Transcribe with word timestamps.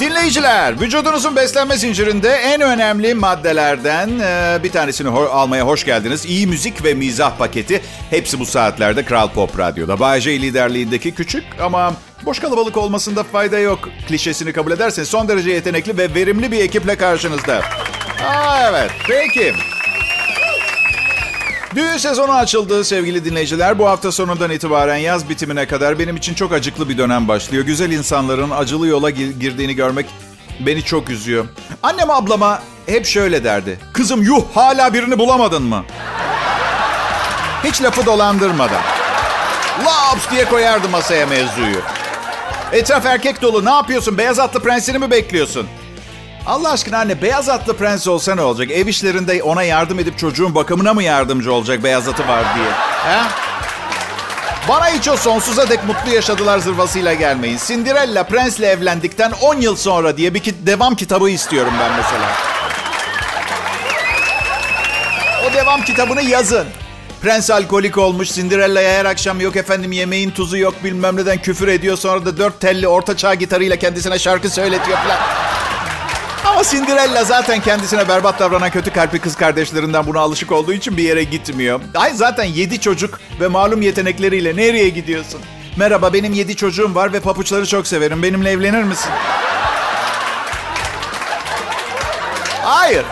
Dinleyiciler, 0.00 0.80
vücudunuzun 0.80 1.36
beslenme 1.36 1.76
zincirinde 1.76 2.28
en 2.28 2.60
önemli 2.60 3.14
maddelerden 3.14 4.08
e, 4.08 4.58
bir 4.62 4.72
tanesini 4.72 5.08
almaya 5.08 5.66
hoş 5.66 5.84
geldiniz. 5.84 6.24
İyi 6.24 6.46
müzik 6.46 6.84
ve 6.84 6.94
mizah 6.94 7.36
paketi. 7.38 7.82
Hepsi 8.10 8.38
bu 8.40 8.46
saatlerde 8.46 9.04
Kral 9.04 9.28
Pop 9.28 9.58
Radyo'da. 9.58 10.00
Bay 10.00 10.20
J 10.20 10.42
liderliğindeki 10.42 11.14
küçük 11.14 11.44
ama 11.60 11.94
boş 12.26 12.38
kalabalık 12.38 12.76
olmasında 12.76 13.22
fayda 13.22 13.58
yok 13.58 13.88
klişesini 14.08 14.52
kabul 14.52 14.72
ederseniz 14.72 15.08
son 15.08 15.28
derece 15.28 15.50
yetenekli 15.50 15.98
ve 15.98 16.14
verimli 16.14 16.52
bir 16.52 16.60
ekiple 16.60 16.96
karşınızda. 16.96 17.62
Aa, 18.28 18.68
evet, 18.70 18.90
peki. 19.08 19.54
Düğün 21.74 21.96
sezonu 21.96 22.32
açıldı 22.32 22.84
sevgili 22.84 23.24
dinleyiciler. 23.24 23.78
Bu 23.78 23.88
hafta 23.88 24.12
sonundan 24.12 24.50
itibaren 24.50 24.96
yaz 24.96 25.28
bitimine 25.28 25.66
kadar 25.66 25.98
benim 25.98 26.16
için 26.16 26.34
çok 26.34 26.52
acıklı 26.52 26.88
bir 26.88 26.98
dönem 26.98 27.28
başlıyor. 27.28 27.64
Güzel 27.64 27.90
insanların 27.92 28.50
acılı 28.50 28.86
yola 28.86 29.10
girdiğini 29.10 29.74
görmek 29.74 30.06
beni 30.60 30.82
çok 30.82 31.10
üzüyor. 31.10 31.44
Annem 31.82 32.10
ablama 32.10 32.62
hep 32.86 33.06
şöyle 33.06 33.44
derdi. 33.44 33.78
Kızım 33.92 34.22
yuh 34.22 34.42
hala 34.54 34.94
birini 34.94 35.18
bulamadın 35.18 35.62
mı? 35.62 35.84
Hiç 37.64 37.82
lafı 37.82 38.06
dolandırmadan. 38.06 38.82
Laps 39.84 40.30
diye 40.30 40.44
koyardı 40.44 40.88
masaya 40.88 41.26
mevzuyu. 41.26 41.80
Etraf 42.72 43.06
erkek 43.06 43.42
dolu. 43.42 43.64
Ne 43.64 43.70
yapıyorsun? 43.70 44.18
Beyaz 44.18 44.38
atlı 44.38 44.60
prensini 44.60 44.98
mi 44.98 45.10
bekliyorsun? 45.10 45.66
Allah 46.46 46.72
aşkına 46.72 46.98
anne 46.98 47.22
beyaz 47.22 47.48
atlı 47.48 47.76
prens 47.76 48.06
olsa 48.08 48.34
ne 48.34 48.42
olacak? 48.42 48.70
Ev 48.70 48.86
işlerinde 48.86 49.42
ona 49.42 49.62
yardım 49.62 49.98
edip 49.98 50.18
çocuğun 50.18 50.54
bakımına 50.54 50.94
mı 50.94 51.02
yardımcı 51.02 51.52
olacak 51.52 51.84
beyaz 51.84 52.08
atı 52.08 52.28
var 52.28 52.44
diye? 52.54 52.66
He? 53.14 53.20
Bana 54.68 54.86
hiç 54.88 55.08
o 55.08 55.16
sonsuza 55.16 55.68
dek 55.68 55.84
mutlu 55.84 56.10
yaşadılar 56.14 56.58
zırvasıyla 56.58 57.14
gelmeyin. 57.14 57.58
Cinderella 57.66 58.22
prensle 58.24 58.66
evlendikten 58.66 59.32
10 59.40 59.54
yıl 59.54 59.76
sonra 59.76 60.16
diye 60.16 60.34
bir 60.34 60.40
kit- 60.40 60.66
devam 60.66 60.94
kitabı 60.94 61.30
istiyorum 61.30 61.72
ben 61.80 61.90
mesela. 61.96 62.28
O 65.50 65.54
devam 65.54 65.84
kitabını 65.84 66.22
yazın. 66.22 66.66
Prens 67.22 67.50
alkolik 67.50 67.98
olmuş, 67.98 68.32
Cinderella'ya 68.32 68.98
her 68.98 69.04
akşam 69.04 69.40
yok 69.40 69.56
efendim 69.56 69.92
yemeğin 69.92 70.30
tuzu 70.30 70.56
yok 70.56 70.74
bilmem 70.84 71.16
neden 71.16 71.38
küfür 71.38 71.68
ediyor. 71.68 71.96
Sonra 71.96 72.24
da 72.26 72.38
dört 72.38 72.60
telli 72.60 72.88
orta 72.88 73.16
çağ 73.16 73.34
gitarıyla 73.34 73.76
kendisine 73.76 74.18
şarkı 74.18 74.50
söyletiyor 74.50 74.98
falan. 74.98 75.18
Ama 76.60 76.68
Cinderella 76.68 77.24
zaten 77.24 77.60
kendisine 77.60 78.08
berbat 78.08 78.38
davranan 78.40 78.70
kötü 78.70 78.92
kalpli 78.92 79.18
kız 79.18 79.36
kardeşlerinden 79.36 80.06
buna 80.06 80.20
alışık 80.20 80.52
olduğu 80.52 80.72
için 80.72 80.96
bir 80.96 81.02
yere 81.02 81.24
gitmiyor. 81.24 81.80
Ay 81.94 82.14
zaten 82.14 82.44
yedi 82.44 82.80
çocuk 82.80 83.20
ve 83.40 83.48
malum 83.48 83.82
yetenekleriyle 83.82 84.56
nereye 84.56 84.88
gidiyorsun? 84.88 85.40
Merhaba 85.76 86.12
benim 86.12 86.32
yedi 86.32 86.56
çocuğum 86.56 86.94
var 86.94 87.12
ve 87.12 87.20
papuçları 87.20 87.66
çok 87.66 87.86
severim. 87.86 88.22
Benimle 88.22 88.50
evlenir 88.50 88.82
misin? 88.82 89.10
Hayır. 92.62 93.04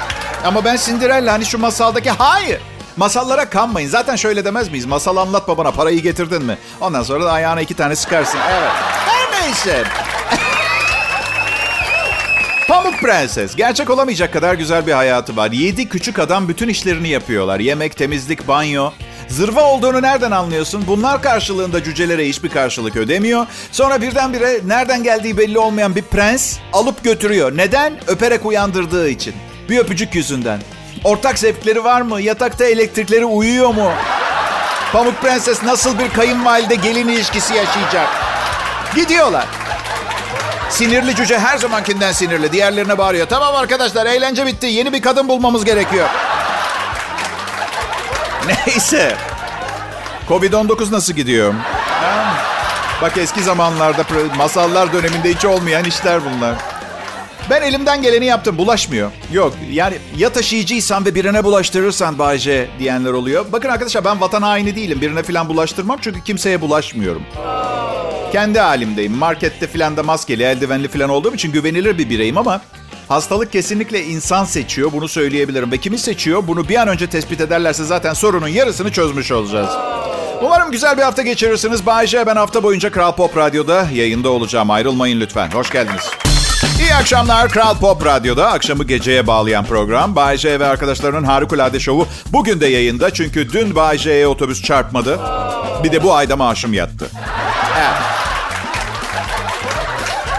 Ama 0.45 0.65
ben 0.65 0.77
Cinderella 0.77 1.33
hani 1.33 1.47
şu 1.47 1.59
masaldaki 1.59 2.11
hayır. 2.11 2.61
Masallara 2.97 3.51
kanmayın. 3.51 3.89
Zaten 3.89 4.17
şöyle 4.17 4.45
demez 4.45 4.69
miyiz? 4.69 4.87
Masal 4.87 5.17
anlatma 5.17 5.59
bana 5.59 5.71
parayı 5.71 6.03
getirdin 6.03 6.43
mi? 6.43 6.59
Ondan 6.81 7.03
sonra 7.03 7.25
da 7.25 7.33
ayağına 7.33 7.61
iki 7.61 7.75
tane 7.75 7.97
sıkarsın. 7.97 8.39
Evet. 8.51 8.71
Her 9.07 9.43
neyse. 9.43 9.85
Prenses. 13.01 13.57
Gerçek 13.57 13.91
olamayacak 13.91 14.33
kadar 14.33 14.55
güzel 14.55 14.87
bir 14.87 14.93
hayatı 14.93 15.37
var. 15.37 15.51
Yedi 15.51 15.89
küçük 15.89 16.19
adam 16.19 16.49
bütün 16.49 16.69
işlerini 16.69 17.09
yapıyorlar. 17.09 17.61
Yemek, 17.61 17.97
temizlik, 17.97 18.49
banyo. 18.49 18.91
Zırva 19.29 19.63
olduğunu 19.63 20.03
nereden 20.03 20.31
anlıyorsun? 20.31 20.85
Bunlar 20.87 21.23
karşılığında 21.23 21.85
cücelere 21.85 22.29
hiçbir 22.29 22.49
karşılık 22.49 22.97
ödemiyor. 22.97 23.47
Sonra 23.73 24.03
birdenbire 24.03 24.61
nereden 24.67 25.03
geldiği 25.03 25.39
belli 25.39 25.59
olmayan 25.59 25.97
bir 25.97 26.03
prens 26.03 26.59
alıp 26.73 27.05
götürüyor. 27.05 27.57
Neden? 27.57 27.93
Öperek 28.07 28.47
uyandırdığı 28.47 29.09
için. 29.09 29.35
Bir 29.69 29.79
öpücük 29.79 30.15
yüzünden. 30.15 30.61
Ortak 31.05 31.39
zevkleri 31.39 31.85
var 31.85 32.01
mı? 32.01 32.21
Yatakta 32.21 32.65
elektrikleri 32.65 33.25
uyuyor 33.25 33.75
mu? 33.75 33.91
Pamuk 34.93 35.23
Prenses 35.23 35.63
nasıl 35.63 35.99
bir 35.99 36.09
kayınvalide 36.09 36.75
gelin 36.75 37.09
ilişkisi 37.09 37.55
yaşayacak? 37.55 38.09
Gidiyorlar. 38.95 39.47
Sinirli 40.71 41.15
cüce 41.17 41.39
her 41.39 41.59
zamankinden 41.59 42.13
sinirli. 42.13 42.53
Diğerlerine 42.53 42.99
bağırıyor. 42.99 43.27
Tamam 43.27 43.55
arkadaşlar 43.57 44.07
eğlence 44.07 44.47
bitti. 44.47 44.67
Yeni 44.67 44.93
bir 44.93 45.03
kadın 45.03 45.29
bulmamız 45.29 45.65
gerekiyor. 45.65 46.09
Neyse. 48.47 49.17
Covid-19 50.29 50.93
nasıl 50.93 51.13
gidiyor? 51.13 51.55
Ha? 52.03 52.35
Bak 53.03 53.19
eski 53.19 53.43
zamanlarda 53.43 54.05
masallar 54.37 54.93
döneminde 54.93 55.35
hiç 55.35 55.45
olmayan 55.45 55.85
işler 55.85 56.21
bunlar. 56.25 56.55
Ben 57.51 57.63
elimden 57.63 58.03
geleni 58.03 58.27
yaptım. 58.27 58.59
Bulaşmıyor. 58.59 59.11
Yok 59.33 59.55
yani 59.71 59.97
ya 60.17 60.33
taşıyıcıysan 60.33 61.05
ve 61.05 61.15
birine 61.15 61.45
bulaştırırsan 61.45 62.19
Bayce 62.19 62.69
diyenler 62.79 63.11
oluyor. 63.13 63.47
Bakın 63.53 63.69
arkadaşlar 63.69 64.05
ben 64.05 64.21
vatan 64.21 64.43
haini 64.43 64.77
değilim. 64.77 65.01
Birine 65.01 65.23
falan 65.23 65.49
bulaştırmam 65.49 65.99
çünkü 66.03 66.25
kimseye 66.25 66.61
bulaşmıyorum. 66.61 67.23
Kendi 68.33 68.59
halimdeyim. 68.59 69.13
Markette 69.13 69.67
filan 69.67 69.97
da 69.97 70.03
maskeli, 70.03 70.43
eldivenli 70.43 70.89
filan 70.89 71.11
olduğum 71.11 71.35
için 71.35 71.53
güvenilir 71.53 71.99
bir 71.99 72.11
bireyim 72.11 72.39
ama 72.39 72.61
hastalık 73.09 73.53
kesinlikle 73.53 74.05
insan 74.05 74.45
seçiyor. 74.45 74.93
Bunu 74.93 75.09
söyleyebilirim. 75.09 75.73
Ve 75.73 75.79
kimi 75.79 75.99
seçiyor? 75.99 76.43
Bunu 76.47 76.69
bir 76.69 76.77
an 76.77 76.89
önce 76.89 77.07
tespit 77.07 77.41
ederlerse 77.41 77.85
zaten 77.85 78.13
sorunun 78.13 78.49
yarısını 78.49 78.93
çözmüş 78.93 79.33
olacağız. 79.33 79.71
Umarım 80.43 80.71
güzel 80.71 80.97
bir 80.97 81.03
hafta 81.03 81.23
geçirirsiniz. 81.23 81.87
Bayce 81.87 82.27
ben 82.27 82.37
hafta 82.37 82.63
boyunca 82.63 82.91
Kral 82.91 83.13
Pop 83.13 83.37
Radyo'da 83.37 83.87
yayında 83.95 84.31
olacağım. 84.31 84.71
Ayrılmayın 84.71 85.21
lütfen. 85.21 85.51
Hoş 85.51 85.71
geldiniz. 85.71 86.11
İyi 86.81 86.95
akşamlar 86.95 87.49
Kral 87.49 87.79
Pop 87.79 88.07
Radyo'da 88.07 88.51
akşamı 88.51 88.85
geceye 88.85 89.27
bağlayan 89.27 89.65
program. 89.65 90.17
Bay 90.17 90.39
ve 90.45 90.67
arkadaşlarının 90.67 91.25
harikulade 91.25 91.81
şovu 91.81 92.07
bugün 92.33 92.61
de 92.61 92.67
yayında. 92.67 93.11
Çünkü 93.11 93.53
dün 93.53 93.75
Bay 93.75 94.27
otobüs 94.27 94.63
çarpmadı. 94.63 95.19
Bir 95.85 95.93
de 95.93 96.03
bu 96.03 96.15
ayda 96.15 96.37
maaşım 96.37 96.73
yattı. 96.73 97.11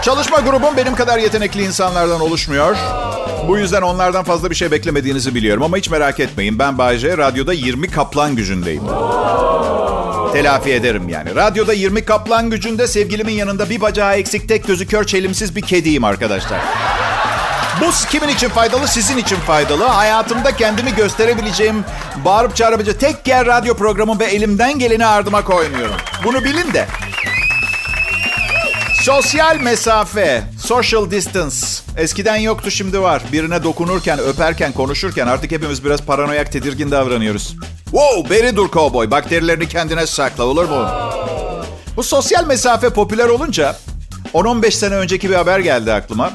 Çalışma 0.02 0.40
grubum 0.40 0.76
benim 0.76 0.94
kadar 0.94 1.18
yetenekli 1.18 1.62
insanlardan 1.62 2.20
oluşmuyor. 2.20 2.76
Bu 3.48 3.58
yüzden 3.58 3.82
onlardan 3.82 4.24
fazla 4.24 4.50
bir 4.50 4.54
şey 4.54 4.70
beklemediğinizi 4.70 5.34
biliyorum. 5.34 5.62
Ama 5.62 5.76
hiç 5.76 5.90
merak 5.90 6.20
etmeyin. 6.20 6.58
Ben 6.58 6.78
Bay 6.78 6.96
J, 6.98 7.16
radyoda 7.18 7.52
20 7.52 7.90
kaplan 7.90 8.36
gücündeyim. 8.36 8.82
Telafi 10.32 10.72
ederim 10.72 11.08
yani. 11.08 11.34
Radyoda 11.34 11.72
20 11.72 12.04
kaplan 12.04 12.50
gücünde 12.50 12.86
sevgilimin 12.86 13.32
yanında 13.32 13.70
bir 13.70 13.80
bacağı 13.80 14.14
eksik, 14.16 14.48
tek 14.48 14.66
gözü 14.66 14.86
kör, 14.86 15.04
çelimsiz 15.04 15.56
bir 15.56 15.62
kediyim 15.62 16.04
arkadaşlar. 16.04 16.60
Bu 17.80 17.90
kimin 18.10 18.28
için 18.28 18.48
faydalı? 18.48 18.88
Sizin 18.88 19.16
için 19.16 19.36
faydalı. 19.36 19.84
Hayatımda 19.84 20.56
kendimi 20.56 20.94
gösterebileceğim, 20.94 21.84
bağırıp 22.24 22.56
çağırabileceğim 22.56 22.98
tek 22.98 23.28
yer 23.28 23.46
radyo 23.46 23.74
programı 23.74 24.18
ve 24.20 24.24
elimden 24.24 24.78
geleni 24.78 25.06
ardıma 25.06 25.44
koymuyorum. 25.44 25.96
Bunu 26.24 26.44
bilin 26.44 26.72
de. 26.72 26.86
Sosyal 29.00 29.60
mesafe, 29.60 30.42
social 30.58 31.10
distance. 31.10 31.56
Eskiden 31.96 32.36
yoktu 32.36 32.70
şimdi 32.70 33.00
var. 33.00 33.22
Birine 33.32 33.64
dokunurken, 33.64 34.18
öperken, 34.18 34.72
konuşurken 34.72 35.26
artık 35.26 35.50
hepimiz 35.52 35.84
biraz 35.84 36.02
paranoyak, 36.02 36.52
tedirgin 36.52 36.90
davranıyoruz. 36.90 37.56
Wow, 37.84 38.30
beri 38.30 38.56
dur 38.56 38.68
kovboy. 38.68 39.10
Bakterilerini 39.10 39.68
kendine 39.68 40.06
sakla 40.06 40.44
olur 40.44 40.64
mu? 40.64 40.88
Bu 41.96 42.02
sosyal 42.02 42.46
mesafe 42.46 42.90
popüler 42.90 43.28
olunca 43.28 43.76
10-15 44.34 44.70
sene 44.70 44.94
önceki 44.94 45.30
bir 45.30 45.34
haber 45.34 45.60
geldi 45.60 45.92
aklıma. 45.92 46.32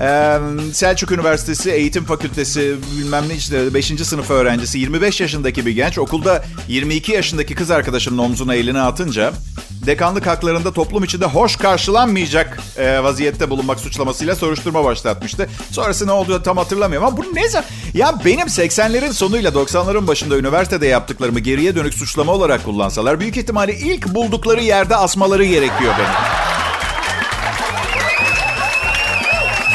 Ee, 0.00 0.38
Selçuk 0.72 1.12
Üniversitesi 1.12 1.70
Eğitim 1.70 2.04
Fakültesi 2.04 2.76
bilmem 2.96 3.28
ne 3.28 3.34
işte 3.34 3.74
5. 3.74 3.86
sınıf 3.86 4.30
öğrencisi 4.30 4.78
25 4.78 5.20
yaşındaki 5.20 5.66
bir 5.66 5.72
genç 5.72 5.98
okulda 5.98 6.44
22 6.68 7.12
yaşındaki 7.12 7.54
kız 7.54 7.70
arkadaşının 7.70 8.18
omzuna 8.18 8.54
elini 8.54 8.80
atınca 8.80 9.32
dekanlık 9.86 10.26
haklarında 10.26 10.72
toplum 10.72 11.04
içinde 11.04 11.26
hoş 11.26 11.56
karşılanmayacak 11.56 12.58
e, 12.76 13.02
vaziyette 13.02 13.50
bulunmak 13.50 13.80
suçlamasıyla 13.80 14.36
soruşturma 14.36 14.84
başlatmıştı. 14.84 15.48
Sonrası 15.70 16.06
ne 16.06 16.12
oldu 16.12 16.42
tam 16.42 16.56
hatırlamıyorum 16.56 17.08
ama 17.08 17.16
bu 17.16 17.34
ne 17.34 17.48
zaman... 17.48 17.66
Ya 17.94 18.14
benim 18.24 18.46
80'lerin 18.46 19.12
sonuyla 19.12 19.50
90'ların 19.50 20.06
başında 20.06 20.38
üniversitede 20.38 20.86
yaptıklarımı 20.86 21.40
geriye 21.40 21.76
dönük 21.76 21.94
suçlama 21.94 22.32
olarak 22.32 22.64
kullansalar 22.64 23.20
büyük 23.20 23.36
ihtimalle 23.36 23.74
ilk 23.74 24.14
buldukları 24.14 24.62
yerde 24.62 24.96
asmaları 24.96 25.44
gerekiyor 25.44 25.94
benim. 25.98 26.46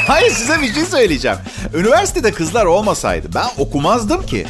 Hayır 0.08 0.32
size 0.32 0.62
bir 0.62 0.74
şey 0.74 0.86
söyleyeceğim. 0.86 1.38
Üniversitede 1.74 2.32
kızlar 2.32 2.66
olmasaydı 2.66 3.28
ben 3.36 3.48
okumazdım 3.58 4.26
ki. 4.26 4.48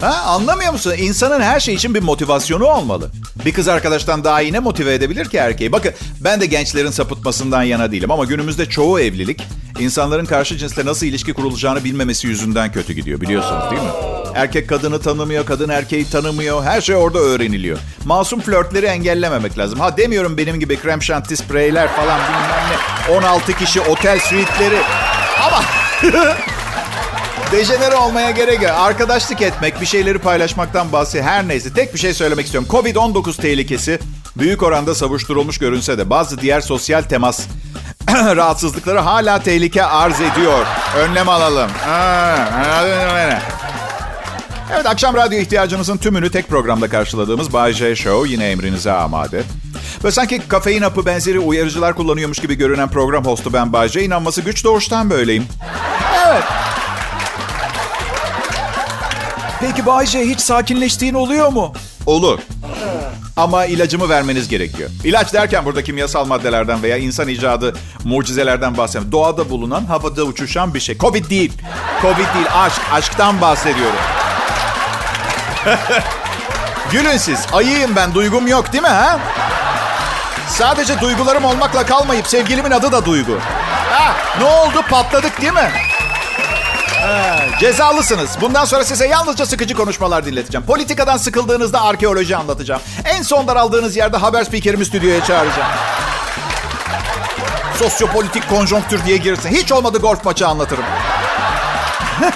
Ha, 0.00 0.22
anlamıyor 0.26 0.72
musun? 0.72 0.94
İnsanın 0.98 1.40
her 1.40 1.60
şey 1.60 1.74
için 1.74 1.94
bir 1.94 2.02
motivasyonu 2.02 2.64
olmalı. 2.64 3.10
Bir 3.44 3.52
kız 3.52 3.68
arkadaştan 3.68 4.24
daha 4.24 4.42
iyi 4.42 4.52
ne 4.52 4.58
motive 4.58 4.94
edebilir 4.94 5.28
ki 5.28 5.36
erkeği? 5.36 5.72
Bakın 5.72 5.92
ben 6.20 6.40
de 6.40 6.46
gençlerin 6.46 6.90
sapıtmasından 6.90 7.62
yana 7.62 7.92
değilim 7.92 8.10
ama 8.10 8.24
günümüzde 8.24 8.66
çoğu 8.68 9.00
evlilik 9.00 9.42
insanların 9.80 10.24
karşı 10.24 10.56
cinsle 10.56 10.84
nasıl 10.86 11.06
ilişki 11.06 11.32
kurulacağını 11.34 11.84
bilmemesi 11.84 12.26
yüzünden 12.26 12.72
kötü 12.72 12.92
gidiyor 12.92 13.20
biliyorsunuz 13.20 13.70
değil 13.70 13.82
mi? 13.82 13.88
Erkek 14.34 14.68
kadını 14.68 15.00
tanımıyor, 15.00 15.46
kadın 15.46 15.68
erkeği 15.68 16.10
tanımıyor. 16.10 16.64
Her 16.64 16.80
şey 16.80 16.96
orada 16.96 17.18
öğreniliyor. 17.18 17.78
Masum 18.04 18.40
flörtleri 18.40 18.86
engellememek 18.86 19.58
lazım. 19.58 19.80
Ha 19.80 19.96
demiyorum 19.96 20.36
benim 20.38 20.60
gibi 20.60 20.76
krem 20.80 21.02
şanti 21.02 21.36
spreyler 21.36 21.88
falan 21.88 22.20
bilmem 22.28 22.64
ne. 23.10 23.14
16 23.16 23.52
kişi 23.52 23.80
otel 23.80 24.18
suite'leri. 24.20 24.78
Ama 25.46 25.62
Dejenere 27.54 27.96
olmaya 27.96 28.30
gerek 28.30 28.62
yok. 28.62 28.72
Arkadaşlık 28.76 29.42
etmek, 29.42 29.80
bir 29.80 29.86
şeyleri 29.86 30.18
paylaşmaktan 30.18 30.92
bahsediyor. 30.92 31.24
Her 31.24 31.48
neyse 31.48 31.72
tek 31.72 31.94
bir 31.94 31.98
şey 31.98 32.14
söylemek 32.14 32.46
istiyorum. 32.46 32.68
Covid-19 32.72 33.40
tehlikesi 33.40 33.98
büyük 34.36 34.62
oranda 34.62 34.94
savuşturulmuş 34.94 35.58
görünse 35.58 35.98
de 35.98 36.10
bazı 36.10 36.40
diğer 36.40 36.60
sosyal 36.60 37.02
temas 37.02 37.46
rahatsızlıkları 38.08 38.98
hala 38.98 39.42
tehlike 39.42 39.84
arz 39.84 40.20
ediyor. 40.20 40.66
Önlem 40.98 41.28
alalım. 41.28 41.70
Evet 44.74 44.86
akşam 44.86 45.14
radyo 45.14 45.38
ihtiyacınızın 45.38 45.96
tümünü 45.96 46.30
tek 46.30 46.48
programda 46.48 46.88
karşıladığımız 46.88 47.52
Bay 47.52 47.72
J 47.72 47.96
Show 47.96 48.30
yine 48.30 48.50
emrinize 48.50 48.92
amade. 48.92 49.42
Ve 50.04 50.10
sanki 50.10 50.40
kafein 50.48 50.82
hapı 50.82 51.06
benzeri 51.06 51.38
uyarıcılar 51.38 51.94
kullanıyormuş 51.94 52.38
gibi 52.38 52.54
görünen 52.54 52.88
program 52.88 53.24
hostu 53.24 53.52
ben 53.52 53.72
Bay 53.72 53.88
J. 53.88 54.04
İnanması 54.04 54.40
güç 54.40 54.64
doğuştan 54.64 55.10
böyleyim. 55.10 55.46
Evet. 56.26 56.44
Peki 59.68 59.86
Bayce 59.86 60.20
hiç 60.20 60.40
sakinleştiğin 60.40 61.14
oluyor 61.14 61.48
mu? 61.48 61.72
Olur. 62.06 62.38
Ama 63.36 63.64
ilacımı 63.66 64.08
vermeniz 64.08 64.48
gerekiyor. 64.48 64.90
İlaç 65.04 65.32
derken 65.32 65.64
burada 65.64 65.84
kimyasal 65.84 66.24
maddelerden 66.24 66.82
veya 66.82 66.96
insan 66.96 67.28
icadı 67.28 67.74
mucizelerden 68.04 68.76
bahsediyorum. 68.76 69.12
Doğada 69.12 69.50
bulunan, 69.50 69.84
havada 69.84 70.22
uçuşan 70.22 70.74
bir 70.74 70.80
şey. 70.80 70.98
Covid 70.98 71.30
değil. 71.30 71.52
Covid 72.02 72.34
değil, 72.34 72.46
aşk. 72.54 72.80
Aşktan 72.92 73.40
bahsediyorum. 73.40 73.98
Gülün 76.92 77.16
siz. 77.16 77.46
Ayıyım 77.52 77.96
ben, 77.96 78.14
duygum 78.14 78.46
yok 78.46 78.72
değil 78.72 78.82
mi 78.82 78.88
ha? 78.88 79.20
Sadece 80.48 81.00
duygularım 81.00 81.44
olmakla 81.44 81.86
kalmayıp 81.86 82.26
sevgilimin 82.26 82.70
adı 82.70 82.92
da 82.92 83.04
Duygu. 83.04 83.38
Ha, 83.90 84.14
ne 84.38 84.44
oldu 84.44 84.82
patladık 84.90 85.40
değil 85.42 85.52
mi? 85.52 85.70
Cezalısınız. 87.60 88.30
Bundan 88.40 88.64
sonra 88.64 88.84
size 88.84 89.08
yalnızca 89.08 89.46
sıkıcı 89.46 89.74
konuşmalar 89.74 90.26
dinleteceğim. 90.26 90.66
Politikadan 90.66 91.16
sıkıldığınızda 91.16 91.82
arkeoloji 91.82 92.36
anlatacağım. 92.36 92.80
En 93.04 93.22
son 93.22 93.48
daraldığınız 93.48 93.96
yerde 93.96 94.16
haber 94.16 94.44
spikerimi 94.44 94.86
stüdyoya 94.86 95.24
çağıracağım. 95.24 95.68
Sosyopolitik 97.78 98.48
konjonktür 98.48 99.04
diye 99.04 99.16
girsin. 99.16 99.50
Hiç 99.50 99.72
olmadı 99.72 99.98
golf 99.98 100.24
maçı 100.24 100.46
anlatırım. 100.46 100.84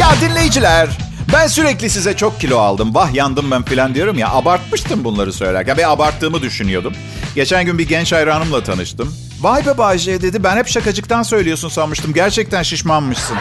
ya 0.00 0.08
dinleyiciler, 0.20 0.88
ben 1.32 1.46
sürekli 1.46 1.90
size 1.90 2.16
çok 2.16 2.40
kilo 2.40 2.58
aldım. 2.58 2.94
Vah 2.94 3.14
yandım 3.14 3.50
ben 3.50 3.62
falan 3.62 3.94
diyorum 3.94 4.18
ya. 4.18 4.30
Abartmıştım 4.30 5.04
bunları 5.04 5.32
söylerken. 5.32 5.76
Ben 5.76 5.88
abarttığımı 5.88 6.42
düşünüyordum. 6.42 6.92
Geçen 7.34 7.64
gün 7.64 7.78
bir 7.78 7.88
genç 7.88 8.12
hayranımla 8.12 8.64
tanıştım. 8.64 9.14
Vay 9.44 9.66
be 9.66 9.78
Bayce 9.78 10.22
dedi. 10.22 10.44
Ben 10.44 10.56
hep 10.56 10.68
şakacıktan 10.68 11.22
söylüyorsun 11.22 11.68
sanmıştım. 11.68 12.12
Gerçekten 12.12 12.62
şişmanmışsın. 12.62 13.36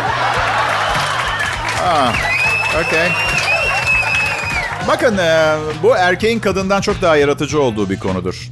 Ah, 1.83 2.15
okay. 2.85 3.09
Bakın 4.87 5.17
e, 5.17 5.55
bu 5.83 5.95
erkeğin 5.95 6.39
kadından 6.39 6.81
çok 6.81 7.01
daha 7.01 7.15
yaratıcı 7.15 7.61
olduğu 7.61 7.89
bir 7.89 7.99
konudur. 7.99 8.49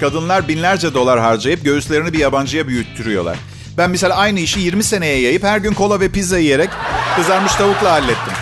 Kadınlar 0.00 0.48
binlerce 0.48 0.94
dolar 0.94 1.20
harcayıp 1.20 1.64
göğüslerini 1.64 2.12
bir 2.12 2.18
yabancıya 2.18 2.68
büyüttürüyorlar. 2.68 3.36
Ben 3.78 3.90
mesela 3.90 4.16
aynı 4.16 4.40
işi 4.40 4.60
20 4.60 4.84
seneye 4.84 5.20
yayıp 5.20 5.42
her 5.42 5.58
gün 5.58 5.72
kola 5.72 6.00
ve 6.00 6.08
pizza 6.08 6.38
yiyerek 6.38 6.70
kızarmış 7.16 7.54
tavukla 7.54 7.92
hallettim. 7.92 8.32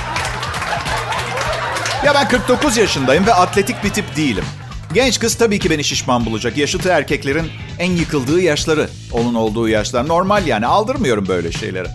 Ya 2.04 2.14
ben 2.14 2.28
49 2.28 2.76
yaşındayım 2.76 3.26
ve 3.26 3.34
atletik 3.34 3.84
bir 3.84 3.90
tip 3.90 4.16
değilim. 4.16 4.44
Genç 4.94 5.18
kız 5.18 5.34
tabii 5.34 5.58
ki 5.58 5.70
beni 5.70 5.84
şişman 5.84 6.26
bulacak. 6.26 6.56
Yaşıtı 6.56 6.88
erkeklerin 6.88 7.50
en 7.78 7.92
yıkıldığı 7.92 8.40
yaşları. 8.40 8.88
Onun 9.12 9.34
olduğu 9.34 9.68
yaşlar. 9.68 10.08
Normal 10.08 10.46
yani. 10.46 10.66
Aldırmıyorum 10.66 11.28
böyle 11.28 11.52
şeyleri. 11.52 11.88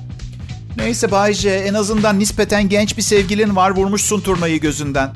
Neyse 0.78 1.12
Bayce 1.12 1.50
en 1.50 1.74
azından 1.74 2.20
nispeten 2.20 2.70
genç 2.70 2.98
bir 2.98 3.02
sevgilin 3.02 3.56
var. 3.56 3.72
Vurmuşsun 3.72 4.22
turnayı 4.22 4.60
gözünden. 4.60 5.14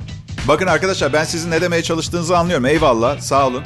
Bakın 0.47 0.67
arkadaşlar 0.67 1.13
ben 1.13 1.23
sizin 1.23 1.51
ne 1.51 1.61
demeye 1.61 1.83
çalıştığınızı 1.83 2.37
anlıyorum. 2.37 2.65
Eyvallah 2.65 3.19
sağ 3.19 3.47
olun. 3.47 3.63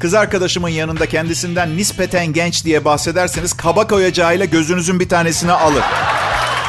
Kız 0.00 0.14
arkadaşımın 0.14 0.68
yanında 0.68 1.06
kendisinden 1.06 1.76
nispeten 1.76 2.32
genç 2.32 2.64
diye 2.64 2.84
bahsederseniz 2.84 3.52
kaba 3.52 3.86
koyacağıyla 3.86 4.44
gözünüzün 4.44 5.00
bir 5.00 5.08
tanesini 5.08 5.52
alır. 5.52 5.84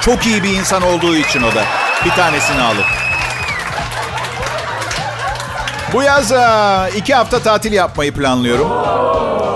Çok 0.01 0.25
iyi 0.25 0.43
bir 0.43 0.49
insan 0.49 0.83
olduğu 0.83 1.15
için 1.15 1.41
o 1.41 1.55
da. 1.55 1.63
Bir 2.05 2.09
tanesini 2.09 2.61
alır. 2.61 3.04
Bu 5.93 6.03
yaz 6.03 6.31
iki 6.97 7.13
hafta 7.13 7.39
tatil 7.39 7.71
yapmayı 7.73 8.11
planlıyorum. 8.13 8.67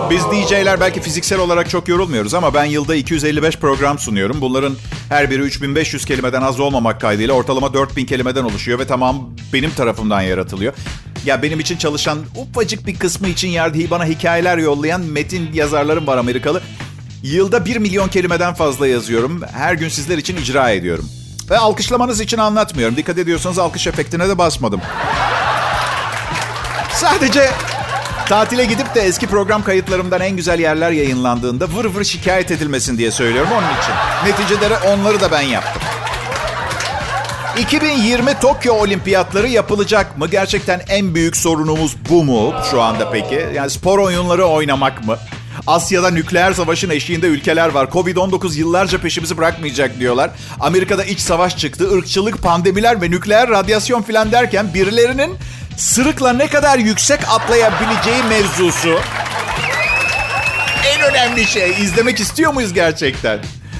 Biz 0.09 0.21
DJ'ler 0.23 0.79
belki 0.79 1.01
fiziksel 1.01 1.39
olarak 1.39 1.69
çok 1.69 1.87
yorulmuyoruz 1.87 2.33
ama 2.33 2.53
ben 2.53 2.65
yılda 2.65 2.95
255 2.95 3.57
program 3.57 3.99
sunuyorum. 3.99 4.41
Bunların 4.41 4.75
her 5.09 5.31
biri 5.31 5.41
3500 5.41 6.05
kelimeden 6.05 6.41
az 6.41 6.59
olmamak 6.59 7.01
kaydıyla 7.01 7.33
ortalama 7.33 7.73
4000 7.73 8.05
kelimeden 8.05 8.43
oluşuyor 8.43 8.79
ve 8.79 8.87
tamam 8.87 9.29
benim 9.53 9.71
tarafımdan 9.71 10.21
yaratılıyor. 10.21 10.73
Ya 11.25 11.43
benim 11.43 11.59
için 11.59 11.77
çalışan 11.77 12.17
ufacık 12.35 12.87
bir 12.87 12.99
kısmı 12.99 13.27
için 13.27 13.47
yardım 13.47 13.89
bana 13.91 14.05
hikayeler 14.05 14.57
yollayan 14.57 15.01
metin 15.01 15.53
yazarlarım 15.53 16.07
var 16.07 16.17
Amerikalı. 16.17 16.61
Yılda 17.23 17.65
1 17.65 17.77
milyon 17.77 18.07
kelimeden 18.07 18.53
fazla 18.53 18.87
yazıyorum. 18.87 19.41
Her 19.53 19.73
gün 19.73 19.89
sizler 19.89 20.17
için 20.17 20.37
icra 20.37 20.69
ediyorum. 20.69 21.09
Ve 21.49 21.57
alkışlamanız 21.57 22.21
için 22.21 22.37
anlatmıyorum. 22.37 22.95
Dikkat 22.97 23.17
ediyorsanız 23.17 23.59
alkış 23.59 23.87
efektine 23.87 24.29
de 24.29 24.37
basmadım. 24.37 24.81
Sadece 26.99 27.49
tatile 28.27 28.65
gidip 28.65 28.95
de 28.95 29.01
eski 29.01 29.27
program 29.27 29.63
kayıtlarımdan 29.63 30.21
en 30.21 30.35
güzel 30.35 30.59
yerler 30.59 30.91
yayınlandığında 30.91 31.65
vır 31.75 31.85
vır 31.85 32.03
şikayet 32.03 32.51
edilmesin 32.51 32.97
diye 32.97 33.11
söylüyorum 33.11 33.51
onun 33.51 33.67
için. 33.67 33.93
Neticede 34.25 34.77
onları 34.77 35.21
da 35.21 35.31
ben 35.31 35.41
yaptım. 35.41 35.81
2020 37.59 38.39
Tokyo 38.39 38.73
Olimpiyatları 38.73 39.47
yapılacak 39.47 40.17
mı? 40.17 40.27
Gerçekten 40.27 40.81
en 40.89 41.15
büyük 41.15 41.37
sorunumuz 41.37 41.95
bu 42.09 42.23
mu 42.23 42.53
şu 42.71 42.81
anda 42.81 43.11
peki? 43.11 43.45
Yani 43.53 43.69
spor 43.69 43.99
oyunları 43.99 44.45
oynamak 44.45 45.05
mı? 45.05 45.17
Asya'da 45.67 46.09
nükleer 46.09 46.53
savaşın 46.53 46.89
eşiğinde 46.89 47.27
ülkeler 47.27 47.69
var. 47.69 47.87
Covid-19 47.87 48.57
yıllarca 48.57 49.01
peşimizi 49.01 49.37
bırakmayacak 49.37 49.99
diyorlar. 49.99 50.31
Amerika'da 50.59 51.03
iç 51.03 51.19
savaş 51.19 51.57
çıktı. 51.57 51.93
ırkçılık, 51.93 52.41
pandemiler 52.41 53.01
ve 53.01 53.11
nükleer 53.11 53.49
radyasyon 53.49 54.01
filan 54.01 54.31
derken 54.31 54.73
birilerinin 54.73 55.35
sırıkla 55.79 56.33
ne 56.33 56.47
kadar 56.47 56.79
yüksek 56.79 57.19
atlayabileceği 57.29 58.23
mevzusu. 58.23 58.99
En 60.85 61.01
önemli 61.01 61.45
şey. 61.45 61.69
izlemek 61.69 62.19
istiyor 62.19 62.53
muyuz 62.53 62.73
gerçekten? 62.73 63.39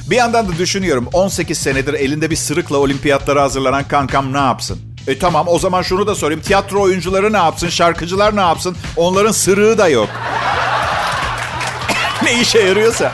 Bir 0.10 0.16
yandan 0.16 0.48
da 0.48 0.58
düşünüyorum 0.58 1.10
18 1.14 1.58
senedir 1.58 1.94
elinde 1.94 2.30
bir 2.30 2.36
sırıkla 2.36 2.78
olimpiyatlara 2.78 3.42
hazırlanan 3.42 3.84
kankam 3.84 4.34
ne 4.34 4.38
yapsın? 4.38 4.82
E 5.08 5.20
tamam 5.20 5.48
o 5.48 5.60
zaman 5.60 5.82
şunu 5.82 6.08
da 6.08 6.16
sorayım. 6.16 6.42
Tiyatro 6.42 6.82
oyuncuları 6.82 7.34
ne 7.34 7.38
yapsın? 7.38 7.70
Şarkıcılar 7.70 8.36
ne 8.36 8.42
yapsın? 8.42 8.78
Onların 8.98 9.32
sırığı 9.32 9.78
da 9.78 9.88
yok. 9.88 10.10
ne 12.24 12.34
işe 12.42 12.60
yarıyorsa. 12.60 13.12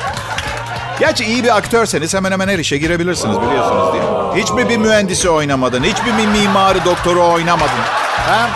Gerçi 1.00 1.26
iyi 1.26 1.44
bir 1.44 1.58
aktörseniz 1.58 2.14
hemen 2.14 2.32
hemen 2.32 2.48
her 2.48 2.60
işe 2.60 2.78
girebilirsiniz 2.78 3.42
biliyorsunuz 3.42 3.94
değil 3.94 4.04
mi? 4.04 4.42
Hiç 4.44 4.52
mi 4.52 4.70
bir 4.70 4.78
mühendisi 4.78 5.30
oynamadın? 5.30 5.84
Hiç 5.84 5.98
mi 5.98 6.18
bir 6.18 6.28
mimarı 6.28 6.86
doktoru 6.86 7.24
oynamadın? 7.28 8.05
Ha? 8.16 8.50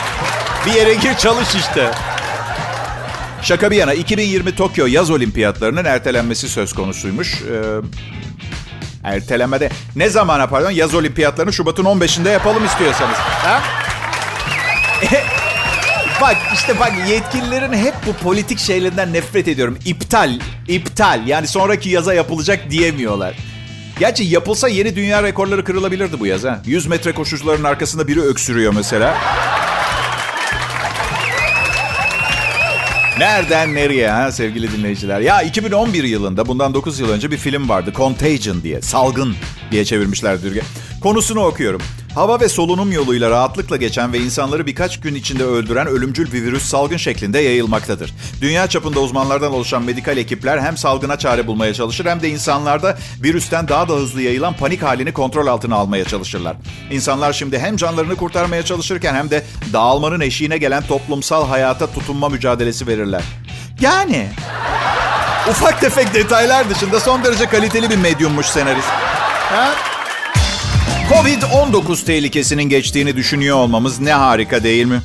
Bir 0.65 0.73
yere 0.73 0.93
gir 0.93 1.13
çalış 1.13 1.55
işte. 1.55 1.91
Şaka 3.41 3.71
bir 3.71 3.75
yana 3.75 3.93
2020 3.93 4.55
Tokyo 4.55 4.85
yaz 4.85 5.11
olimpiyatlarının 5.11 5.85
ertelenmesi 5.85 6.49
söz 6.49 6.73
konusuymuş. 6.73 7.41
Ee, 7.41 7.63
ertelemede 9.03 9.69
ne 9.95 10.09
zamana 10.09 10.47
pardon 10.47 10.71
yaz 10.71 10.95
olimpiyatlarını 10.95 11.53
Şubat'ın 11.53 11.85
15'inde 11.85 12.29
yapalım 12.29 12.65
istiyorsanız. 12.65 13.17
Ha? 13.17 13.61
bak 16.21 16.37
işte 16.53 16.79
bak 16.79 16.91
yetkililerin 17.09 17.73
hep 17.73 17.93
bu 18.07 18.13
politik 18.13 18.59
şeylerinden 18.59 19.13
nefret 19.13 19.47
ediyorum. 19.47 19.77
İptal, 19.85 20.39
iptal 20.67 21.27
yani 21.27 21.47
sonraki 21.47 21.89
yaza 21.89 22.13
yapılacak 22.13 22.69
diyemiyorlar. 22.71 23.35
Gerçi 23.99 24.23
yapılsa 24.23 24.67
yeni 24.67 24.95
dünya 24.95 25.23
rekorları 25.23 25.63
kırılabilirdi 25.63 26.19
bu 26.19 26.25
yaz 26.25 26.43
ha. 26.43 26.61
100 26.65 26.87
metre 26.87 27.11
koşucuların 27.13 27.63
arkasında 27.63 28.07
biri 28.07 28.21
öksürüyor 28.21 28.73
mesela. 28.75 29.17
Nereden 33.19 33.75
nereye 33.75 34.09
ha 34.09 34.31
sevgili 34.31 34.71
dinleyiciler? 34.71 35.19
Ya 35.19 35.41
2011 35.41 36.03
yılında 36.03 36.47
bundan 36.47 36.73
9 36.73 36.99
yıl 36.99 37.09
önce 37.09 37.31
bir 37.31 37.37
film 37.37 37.69
vardı. 37.69 37.93
Contagion 37.95 38.63
diye. 38.63 38.81
Salgın 38.81 39.35
diye 39.71 39.85
çevirmişler 39.85 40.41
Türkiye. 40.41 40.63
Konusunu 41.01 41.39
okuyorum. 41.45 41.81
Hava 42.15 42.39
ve 42.39 42.49
solunum 42.49 42.91
yoluyla 42.91 43.29
rahatlıkla 43.29 43.77
geçen 43.77 44.13
ve 44.13 44.19
insanları 44.19 44.65
birkaç 44.65 44.99
gün 44.99 45.15
içinde 45.15 45.43
öldüren 45.43 45.87
ölümcül 45.87 46.33
bir 46.33 46.43
virüs 46.43 46.63
salgın 46.63 46.97
şeklinde 46.97 47.39
yayılmaktadır. 47.39 48.13
Dünya 48.41 48.67
çapında 48.67 48.99
uzmanlardan 48.99 49.53
oluşan 49.53 49.83
medikal 49.83 50.17
ekipler 50.17 50.59
hem 50.59 50.77
salgına 50.77 51.17
çare 51.17 51.47
bulmaya 51.47 51.73
çalışır 51.73 52.05
hem 52.05 52.21
de 52.21 52.29
insanlarda 52.29 52.97
virüsten 53.23 53.67
daha 53.67 53.89
da 53.89 53.93
hızlı 53.93 54.21
yayılan 54.21 54.53
panik 54.53 54.83
halini 54.83 55.13
kontrol 55.13 55.47
altına 55.47 55.75
almaya 55.75 56.05
çalışırlar. 56.05 56.55
İnsanlar 56.91 57.33
şimdi 57.33 57.59
hem 57.59 57.77
canlarını 57.77 58.15
kurtarmaya 58.15 58.65
çalışırken 58.65 59.15
hem 59.15 59.29
de 59.29 59.43
dağılmanın 59.73 60.19
eşiğine 60.19 60.57
gelen 60.57 60.83
toplumsal 60.83 61.47
hayata 61.47 61.87
tutunma 61.87 62.29
mücadelesi 62.29 62.87
verirler. 62.87 63.23
Yani 63.81 64.27
ufak 65.49 65.81
tefek 65.81 66.13
detaylar 66.13 66.69
dışında 66.69 66.99
son 66.99 67.23
derece 67.23 67.45
kaliteli 67.45 67.89
bir 67.89 67.97
medyummuş 67.97 68.45
senarist. 68.45 68.89
Ha? 69.49 69.88
Covid-19 71.09 72.05
tehlikesinin 72.05 72.63
geçtiğini 72.63 73.15
düşünüyor 73.15 73.57
olmamız 73.57 73.99
ne 73.99 74.13
harika 74.13 74.63
değil 74.63 74.85
mi? 74.85 75.01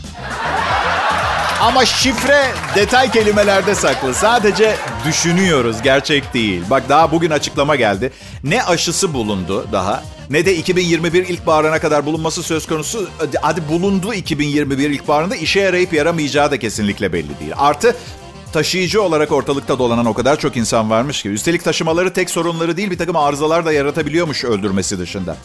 Ama 1.61 1.84
şifre 1.84 2.44
detay 2.75 3.11
kelimelerde 3.11 3.75
saklı. 3.75 4.14
Sadece 4.14 4.76
düşünüyoruz, 5.06 5.82
gerçek 5.82 6.34
değil. 6.34 6.62
Bak 6.70 6.88
daha 6.88 7.12
bugün 7.12 7.30
açıklama 7.30 7.76
geldi. 7.76 8.12
Ne 8.44 8.62
aşısı 8.62 9.14
bulundu 9.14 9.66
daha 9.73 10.04
ne 10.30 10.46
de 10.46 10.56
2021 10.56 11.28
ilkbaharına 11.28 11.78
kadar 11.78 12.06
bulunması 12.06 12.42
söz 12.42 12.66
konusu. 12.66 13.08
Hadi 13.42 13.68
bulundu 13.68 14.14
2021 14.14 14.90
ilkbaharında 14.90 15.37
işe 15.37 15.61
yarayıp 15.61 15.92
yaramayacağı 15.92 16.50
da 16.50 16.58
kesinlikle 16.58 17.12
belli 17.12 17.40
değil. 17.40 17.52
Artı 17.56 17.96
taşıyıcı 18.54 19.02
olarak 19.02 19.32
ortalıkta 19.32 19.78
dolanan 19.78 20.06
o 20.06 20.14
kadar 20.14 20.38
çok 20.38 20.56
insan 20.56 20.90
varmış 20.90 21.23
ki. 21.23 21.28
Üstelik 21.28 21.64
taşımaları 21.64 22.12
tek 22.12 22.30
sorunları 22.30 22.76
değil 22.76 22.90
bir 22.90 22.99
takım 22.99 23.16
arızalar 23.16 23.66
da 23.66 23.73
yaratabiliyormuş 23.73 24.44
öldürmesi 24.44 24.99
dışında. 24.99 25.37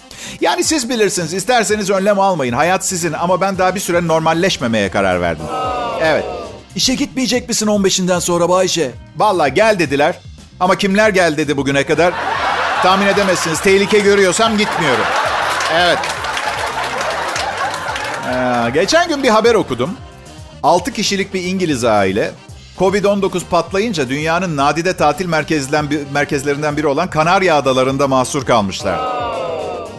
Yani 0.41 0.63
siz 0.63 0.89
bilirsiniz 0.89 1.33
isterseniz 1.33 1.89
önlem 1.89 2.19
almayın. 2.19 2.53
Hayat 2.53 2.85
sizin 2.85 3.13
ama 3.13 3.41
ben 3.41 3.57
daha 3.57 3.75
bir 3.75 3.79
süre 3.79 4.07
normalleşmemeye 4.07 4.91
karar 4.91 5.21
verdim. 5.21 5.45
Evet. 6.01 6.25
İşe 6.75 6.95
gitmeyecek 6.95 7.49
misin 7.49 7.67
15'inden 7.67 8.19
sonra 8.19 8.49
Bayşe? 8.49 8.91
Valla 9.17 9.47
gel 9.47 9.79
dediler. 9.79 10.19
Ama 10.59 10.77
kimler 10.77 11.09
gel 11.09 11.37
dedi 11.37 11.57
bugüne 11.57 11.85
kadar? 11.85 12.13
Tahmin 12.83 13.07
edemezsiniz. 13.07 13.61
Tehlike 13.61 13.99
görüyorsam 13.99 14.57
gitmiyorum. 14.57 15.05
Evet. 15.73 15.99
Ee, 18.27 18.69
geçen 18.73 19.09
gün 19.09 19.23
bir 19.23 19.29
haber 19.29 19.53
okudum. 19.53 19.89
6 20.63 20.93
kişilik 20.93 21.33
bir 21.33 21.43
İngiliz 21.43 21.83
aile 21.83 22.31
Covid-19 22.79 23.41
patlayınca 23.49 24.09
dünyanın 24.09 24.57
nadide 24.57 24.97
tatil 24.97 25.25
merkezlerinden 26.11 26.77
biri 26.77 26.87
olan 26.87 27.09
Kanarya 27.09 27.55
Adaları'nda 27.55 28.07
mahsur 28.07 28.45
kalmışlar. 28.45 28.99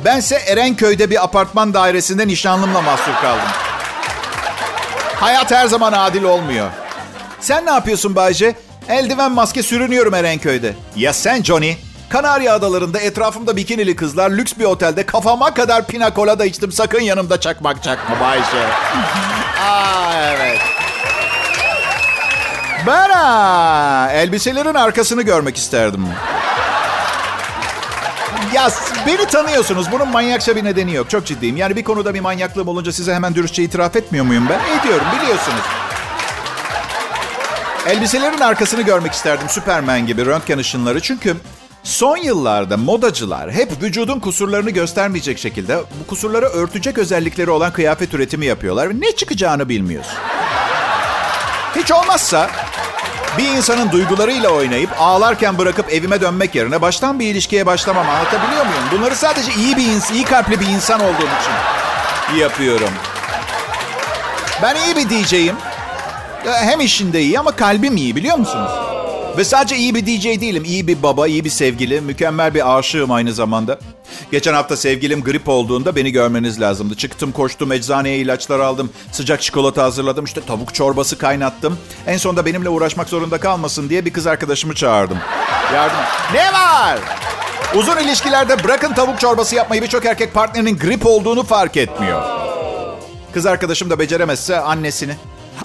Bense 0.04 0.36
Erenköy'de 0.36 1.10
bir 1.10 1.24
apartman 1.24 1.74
dairesinde 1.74 2.26
nişanlımla 2.26 2.82
mahsur 2.82 3.12
kaldım. 3.12 3.48
Hayat 5.16 5.50
her 5.50 5.66
zaman 5.66 5.92
adil 5.92 6.22
olmuyor. 6.22 6.70
Sen 7.40 7.66
ne 7.66 7.70
yapıyorsun 7.70 8.16
Bayce? 8.16 8.54
Eldiven 8.88 9.32
maske 9.32 9.62
sürünüyorum 9.62 10.14
Erenköy'de. 10.14 10.74
Ya 10.96 11.12
sen 11.12 11.42
Johnny? 11.42 11.74
Kanarya 12.08 12.54
Adaları'nda 12.54 12.98
etrafımda 12.98 13.56
bikinili 13.56 13.96
kızlar 13.96 14.30
lüks 14.30 14.52
bir 14.58 14.64
otelde 14.64 15.06
kafama 15.06 15.54
kadar 15.54 15.86
pina 15.86 16.14
colada 16.14 16.44
içtim. 16.44 16.72
Sakın 16.72 17.00
yanımda 17.00 17.40
çakmak 17.40 17.82
çakma 17.82 18.20
Bayce. 18.20 18.66
Aa 19.62 20.14
evet. 20.22 20.69
Ben 22.86 23.10
ha, 23.10 24.10
elbiselerin 24.12 24.74
arkasını 24.74 25.22
görmek 25.22 25.56
isterdim. 25.56 26.06
Ya 28.54 28.68
beni 29.06 29.26
tanıyorsunuz. 29.26 29.92
Bunun 29.92 30.08
manyakça 30.08 30.56
bir 30.56 30.64
nedeni 30.64 30.94
yok. 30.94 31.10
Çok 31.10 31.26
ciddiyim. 31.26 31.56
Yani 31.56 31.76
bir 31.76 31.84
konuda 31.84 32.14
bir 32.14 32.20
manyaklığım 32.20 32.68
olunca 32.68 32.92
size 32.92 33.14
hemen 33.14 33.34
dürüstçe 33.34 33.62
itiraf 33.62 33.96
etmiyor 33.96 34.24
muyum 34.24 34.46
ben? 34.50 34.78
Ediyorum 34.80 35.06
biliyorsunuz. 35.20 35.62
Elbiselerin 37.86 38.40
arkasını 38.40 38.82
görmek 38.82 39.12
isterdim. 39.12 39.48
Superman 39.48 40.06
gibi 40.06 40.26
röntgen 40.26 40.58
ışınları. 40.58 41.00
Çünkü 41.00 41.36
son 41.82 42.16
yıllarda 42.16 42.76
modacılar 42.76 43.52
hep 43.52 43.82
vücudun 43.82 44.20
kusurlarını 44.20 44.70
göstermeyecek 44.70 45.38
şekilde 45.38 45.78
bu 46.00 46.06
kusurları 46.06 46.46
örtecek 46.46 46.98
özellikleri 46.98 47.50
olan 47.50 47.72
kıyafet 47.72 48.14
üretimi 48.14 48.46
yapıyorlar. 48.46 48.90
Ve 48.90 49.00
ne 49.00 49.12
çıkacağını 49.12 49.68
bilmiyoruz. 49.68 50.08
Hiç 51.76 51.92
olmazsa 51.92 52.50
bir 53.38 53.48
insanın 53.48 53.92
duygularıyla 53.92 54.50
oynayıp 54.50 54.90
ağlarken 54.98 55.58
bırakıp 55.58 55.92
evime 55.92 56.20
dönmek 56.20 56.54
yerine 56.54 56.82
baştan 56.82 57.20
bir 57.20 57.26
ilişkiye 57.26 57.66
başlamam 57.66 58.08
anlatabiliyor 58.08 58.66
muyum? 58.66 58.84
Bunları 58.92 59.16
sadece 59.16 59.52
iyi 59.52 59.76
bir 59.76 59.86
insan, 59.86 60.14
iyi 60.14 60.24
kalpli 60.24 60.60
bir 60.60 60.66
insan 60.66 61.00
olduğum 61.00 61.12
için 61.40 62.40
yapıyorum. 62.40 62.90
Ben 64.62 64.76
iyi 64.76 64.96
bir 64.96 65.10
DJ'yim. 65.10 65.56
Hem 66.44 66.80
işinde 66.80 67.20
iyi 67.20 67.38
ama 67.38 67.52
kalbim 67.56 67.96
iyi 67.96 68.16
biliyor 68.16 68.36
musunuz? 68.36 68.70
Ve 69.36 69.44
sadece 69.44 69.76
iyi 69.76 69.94
bir 69.94 70.06
DJ 70.06 70.24
değilim. 70.24 70.64
İyi 70.64 70.86
bir 70.86 71.02
baba, 71.02 71.26
iyi 71.26 71.44
bir 71.44 71.50
sevgili, 71.50 72.00
mükemmel 72.00 72.54
bir 72.54 72.78
aşığım 72.78 73.10
aynı 73.10 73.32
zamanda. 73.32 73.78
Geçen 74.30 74.54
hafta 74.54 74.76
sevgilim 74.76 75.24
grip 75.24 75.48
olduğunda 75.48 75.96
beni 75.96 76.12
görmeniz 76.12 76.60
lazımdı. 76.60 76.96
Çıktım 76.96 77.32
koştum 77.32 77.72
eczaneye 77.72 78.18
ilaçlar 78.18 78.60
aldım. 78.60 78.90
Sıcak 79.12 79.42
çikolata 79.42 79.82
hazırladım. 79.82 80.24
işte 80.24 80.40
tavuk 80.40 80.74
çorbası 80.74 81.18
kaynattım. 81.18 81.78
En 82.06 82.16
sonunda 82.16 82.46
benimle 82.46 82.68
uğraşmak 82.68 83.08
zorunda 83.08 83.40
kalmasın 83.40 83.88
diye 83.88 84.04
bir 84.04 84.12
kız 84.12 84.26
arkadaşımı 84.26 84.74
çağırdım. 84.74 85.18
Yardım. 85.74 85.98
Ne 86.34 86.52
var? 86.52 86.98
Uzun 87.74 87.96
ilişkilerde 87.96 88.64
bırakın 88.64 88.92
tavuk 88.92 89.20
çorbası 89.20 89.54
yapmayı 89.54 89.82
birçok 89.82 90.04
erkek 90.06 90.34
partnerinin 90.34 90.78
grip 90.78 91.06
olduğunu 91.06 91.42
fark 91.42 91.76
etmiyor. 91.76 92.22
Kız 93.32 93.46
arkadaşım 93.46 93.90
da 93.90 93.98
beceremezse 93.98 94.60
annesini. 94.60 95.14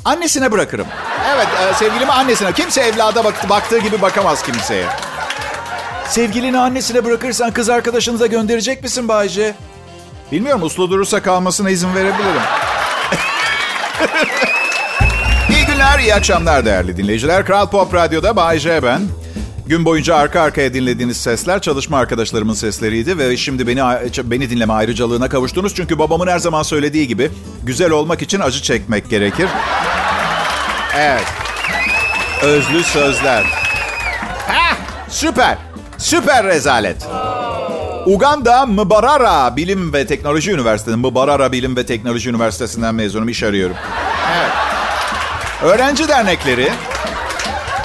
Annesine 0.05 0.51
bırakırım. 0.51 0.87
Evet 1.35 1.47
e, 1.61 1.73
sevgilimi 1.73 2.11
annesine. 2.11 2.51
Kimse 2.53 2.81
evlada 2.81 3.23
baktı, 3.23 3.49
baktığı 3.49 3.79
gibi 3.79 4.01
bakamaz 4.01 4.43
kimseye. 4.43 4.85
Sevgilini 6.09 6.57
annesine 6.57 7.05
bırakırsan 7.05 7.51
kız 7.51 7.69
arkadaşınıza 7.69 8.25
gönderecek 8.25 8.83
misin 8.83 9.07
Bayce? 9.07 9.55
Bilmiyorum 10.31 10.63
uslu 10.63 10.89
durursa 10.89 11.21
kalmasına 11.21 11.69
izin 11.69 11.95
verebilirim. 11.95 12.41
İyi 15.49 15.65
günler, 15.65 15.99
iyi 15.99 16.15
akşamlar 16.15 16.65
değerli 16.65 16.97
dinleyiciler. 16.97 17.45
Kral 17.45 17.69
Pop 17.69 17.93
Radyo'da 17.93 18.35
Bayce 18.35 18.83
ben. 18.83 19.01
Gün 19.67 19.85
boyunca 19.85 20.15
arka 20.15 20.41
arkaya 20.41 20.73
dinlediğiniz 20.73 21.17
sesler 21.17 21.61
çalışma 21.61 21.97
arkadaşlarımın 21.97 22.53
sesleriydi 22.53 23.17
ve 23.17 23.37
şimdi 23.37 23.67
beni 23.67 23.81
beni 24.23 24.49
dinleme 24.49 24.73
ayrıcalığına 24.73 25.29
kavuştunuz. 25.29 25.75
Çünkü 25.75 25.99
babamın 25.99 26.27
her 26.27 26.39
zaman 26.39 26.63
söylediği 26.63 27.07
gibi 27.07 27.31
güzel 27.63 27.91
olmak 27.91 28.21
için 28.21 28.39
acı 28.39 28.61
çekmek 28.61 29.09
gerekir. 29.09 29.47
Evet. 30.97 31.25
Özlü 32.43 32.83
sözler. 32.83 33.43
Ha, 34.47 34.77
süper. 35.09 35.57
Süper 35.97 36.45
rezalet. 36.45 37.07
Uganda 38.05 38.65
Mbarara 38.65 39.57
Bilim 39.57 39.93
ve 39.93 40.07
Teknoloji 40.07 40.51
Üniversitesi, 40.51 40.97
Mbarara 40.97 41.51
Bilim 41.51 41.75
ve 41.75 41.85
Teknoloji 41.85 42.29
Üniversitesi'nden 42.29 42.95
mezunum, 42.95 43.29
iş 43.29 43.43
arıyorum. 43.43 43.75
Evet. 44.37 44.51
Öğrenci 45.63 46.07
dernekleri 46.07 46.69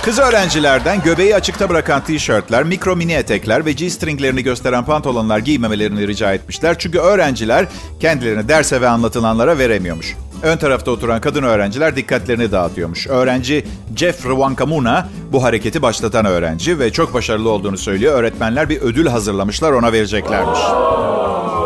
Kız 0.04 0.18
öğrencilerden 0.18 1.02
göbeği 1.02 1.34
açıkta 1.34 1.68
bırakan 1.68 2.04
tişörtler, 2.04 2.64
mikro 2.64 2.96
mini 2.96 3.12
etekler 3.12 3.66
ve 3.66 3.72
G-stringlerini 3.72 4.42
gösteren 4.42 4.84
pantolonlar 4.84 5.38
giymemelerini 5.38 6.08
rica 6.08 6.32
etmişler. 6.32 6.78
Çünkü 6.78 6.98
öğrenciler 6.98 7.66
kendilerini 8.00 8.48
derse 8.48 8.80
ve 8.80 8.88
anlatılanlara 8.88 9.58
veremiyormuş. 9.58 10.16
Ön 10.42 10.56
tarafta 10.56 10.90
oturan 10.90 11.20
kadın 11.20 11.42
öğrenciler 11.42 11.96
dikkatlerini 11.96 12.52
dağıtıyormuş. 12.52 13.06
Öğrenci 13.06 13.66
Jeff 13.96 14.26
Rwankamuna 14.26 15.08
bu 15.32 15.42
hareketi 15.44 15.82
başlatan 15.82 16.26
öğrenci 16.26 16.78
ve 16.78 16.92
çok 16.92 17.14
başarılı 17.14 17.50
olduğunu 17.50 17.78
söylüyor. 17.78 18.14
Öğretmenler 18.14 18.68
bir 18.68 18.80
ödül 18.80 19.06
hazırlamışlar 19.06 19.72
ona 19.72 19.92
vereceklermiş. 19.92 20.58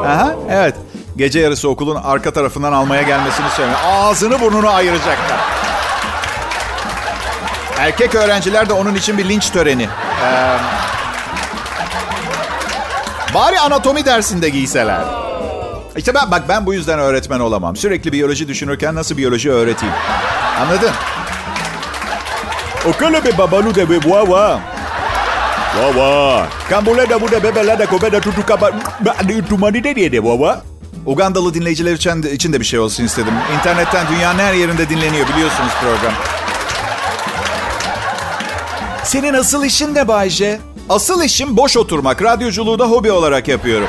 Aha 0.07 0.35
evet. 0.50 0.75
Gece 1.16 1.40
yarısı 1.40 1.69
okulun 1.69 1.97
arka 2.04 2.31
tarafından 2.31 2.73
almaya 2.73 3.02
gelmesini 3.02 3.50
söylüyor. 3.50 3.78
Ağzını 3.87 4.40
burnunu 4.40 4.69
ayıracaklar. 4.71 5.40
Erkek 7.78 8.14
öğrenciler 8.14 8.69
de 8.69 8.73
onun 8.73 8.95
için 8.95 9.19
bir 9.19 9.28
linç 9.28 9.50
töreni. 9.50 9.88
Ee, 10.25 10.57
bari 13.35 13.61
anatomi 13.61 14.04
dersinde 14.04 14.49
giyseler. 14.49 15.24
İşte 15.97 16.15
ben 16.15 16.31
bak 16.31 16.49
ben 16.49 16.67
bu 16.67 16.75
yüzden 16.75 16.99
öğretmen 16.99 17.41
olamam. 17.41 17.77
Sürekli 17.77 18.13
biyoloji 18.13 18.49
düşünürken 18.49 18.95
nasıl 18.95 19.17
biyoloji 19.17 19.51
öğreteyim? 19.51 19.95
Anladın? 20.61 20.91
Okala 22.89 23.25
be 23.25 23.39
babalu 23.39 23.75
de 23.75 23.91
be 23.91 23.95
wawa. 23.95 24.61
Wawa. 25.75 26.47
Kambula 26.71 27.11
da 27.11 27.21
bu 27.21 27.31
da 27.31 27.43
bebeler 27.43 27.79
de 27.79 27.87
kobe 27.87 28.13
da 28.13 28.21
tutu 28.21 28.47
kaba. 28.47 28.71
Tumani 29.49 29.85
de 29.85 29.97
diye 29.97 30.13
de 30.13 30.17
wawa. 30.17 30.63
Ugandalı 31.07 31.55
dinleyiciler 31.55 31.93
için 31.93 32.23
de, 32.23 32.33
için 32.33 32.53
de 32.53 32.61
bir 32.61 32.65
şey 32.65 32.79
olsun 32.79 33.05
istedim. 33.05 33.35
İnternetten 33.59 34.07
dünyanın 34.09 34.39
her 34.39 34.55
yerinde 34.55 34.89
dinleniyor 34.89 35.29
biliyorsunuz 35.29 35.73
program. 35.83 36.13
Senin 39.05 39.35
asıl 39.35 39.65
işin 39.65 39.95
ne 39.95 40.09
Bayce? 40.09 40.61
Asıl 40.89 41.23
işim 41.23 41.57
boş 41.57 41.77
oturmak. 41.77 42.23
Radyoculuğu 42.23 42.79
da 42.79 42.85
hobi 42.85 43.11
olarak 43.11 43.49
yapıyorum. 43.49 43.89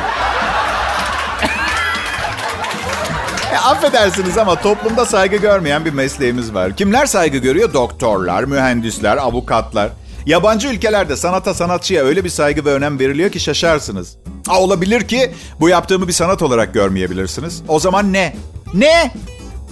Affedersiniz 3.66 4.38
ama 4.38 4.62
toplumda 4.62 5.06
saygı 5.06 5.36
görmeyen 5.36 5.86
bir 5.86 5.94
mesleğimiz 5.94 6.54
var. 6.54 6.76
Kimler 6.76 7.06
saygı 7.06 7.38
görüyor? 7.38 7.74
Doktorlar, 7.74 8.44
mühendisler, 8.44 9.18
avukatlar. 9.18 9.90
Yabancı 10.26 10.68
ülkelerde 10.68 11.16
sanata 11.16 11.54
sanatçıya 11.54 12.04
öyle 12.04 12.24
bir 12.24 12.30
saygı 12.30 12.66
ve 12.66 12.72
önem 12.72 13.00
veriliyor 13.00 13.32
ki 13.32 13.40
şaşarsınız. 13.40 14.18
Ha, 14.48 14.60
olabilir 14.60 15.08
ki 15.08 15.32
bu 15.60 15.70
yaptığımı 15.70 16.08
bir 16.08 16.14
sanat 16.14 16.42
olarak 16.42 16.74
görmeyebilirsiniz. 16.74 17.62
O 17.68 17.80
zaman 17.80 18.14
ne? 18.14 18.36
Ne? 18.74 19.12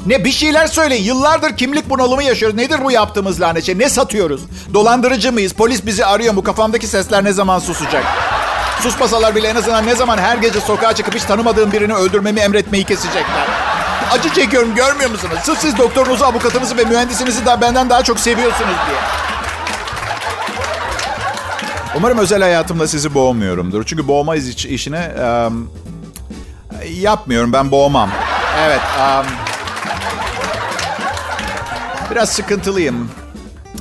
Ne 0.06 0.26
bir 0.26 0.32
şeyler 0.32 0.68
söyleyin. 0.68 1.04
Yıllardır 1.04 1.58
kimlik 1.58 1.90
bunalımı 1.90 2.24
yaşıyoruz. 2.24 2.58
Nedir 2.58 2.80
bu 2.84 2.92
yaptığımız 2.92 3.42
lanet 3.42 3.64
şey? 3.64 3.80
Ne 3.80 3.90
satıyoruz? 3.90 4.42
Dolandırıcı 4.74 5.32
mıyız? 5.32 5.54
Polis 5.54 5.86
bizi 5.86 6.06
arıyor 6.06 6.34
mu? 6.34 6.44
Kafamdaki 6.44 6.88
sesler 6.88 7.24
ne 7.24 7.34
zaman 7.34 7.60
susacak? 7.60 8.04
Susmasalar 8.82 9.36
bile 9.36 9.48
en 9.48 9.56
azından 9.56 9.88
ne 9.88 9.96
zaman 9.96 10.18
her 10.18 10.38
gece 10.38 10.62
sokağa 10.62 10.96
çıkıp 10.96 11.16
hiç 11.16 11.24
tanımadığım 11.24 11.72
birini 11.72 11.94
öldürmemi 11.94 12.40
emretmeyi 12.40 12.84
kesecekler. 12.84 13.63
Acı 14.12 14.34
çekiyorum 14.34 14.76
görmüyor 14.76 15.10
musunuz? 15.10 15.38
Sırf 15.44 15.60
siz 15.60 15.78
doktorunuzu, 15.78 16.26
avukatınızı 16.26 16.78
ve 16.78 16.84
mühendisinizi 16.84 17.46
daha 17.46 17.62
benden 17.62 17.90
daha 17.90 18.04
çok 18.04 18.20
seviyorsunuz 18.20 18.76
diye. 18.88 18.98
Umarım 21.98 22.18
özel 22.18 22.42
hayatımda 22.42 22.88
sizi 22.88 23.14
boğmuyorumdur. 23.14 23.84
Çünkü 23.84 24.08
boğma 24.08 24.36
iş, 24.36 24.66
işini 24.66 25.00
um, 25.48 25.70
yapmıyorum. 27.02 27.54
Ben 27.54 27.72
boğmam. 27.72 28.10
Evet. 28.60 28.82
Um, 29.00 29.26
biraz 32.12 32.30
sıkıntılıyım. 32.30 33.10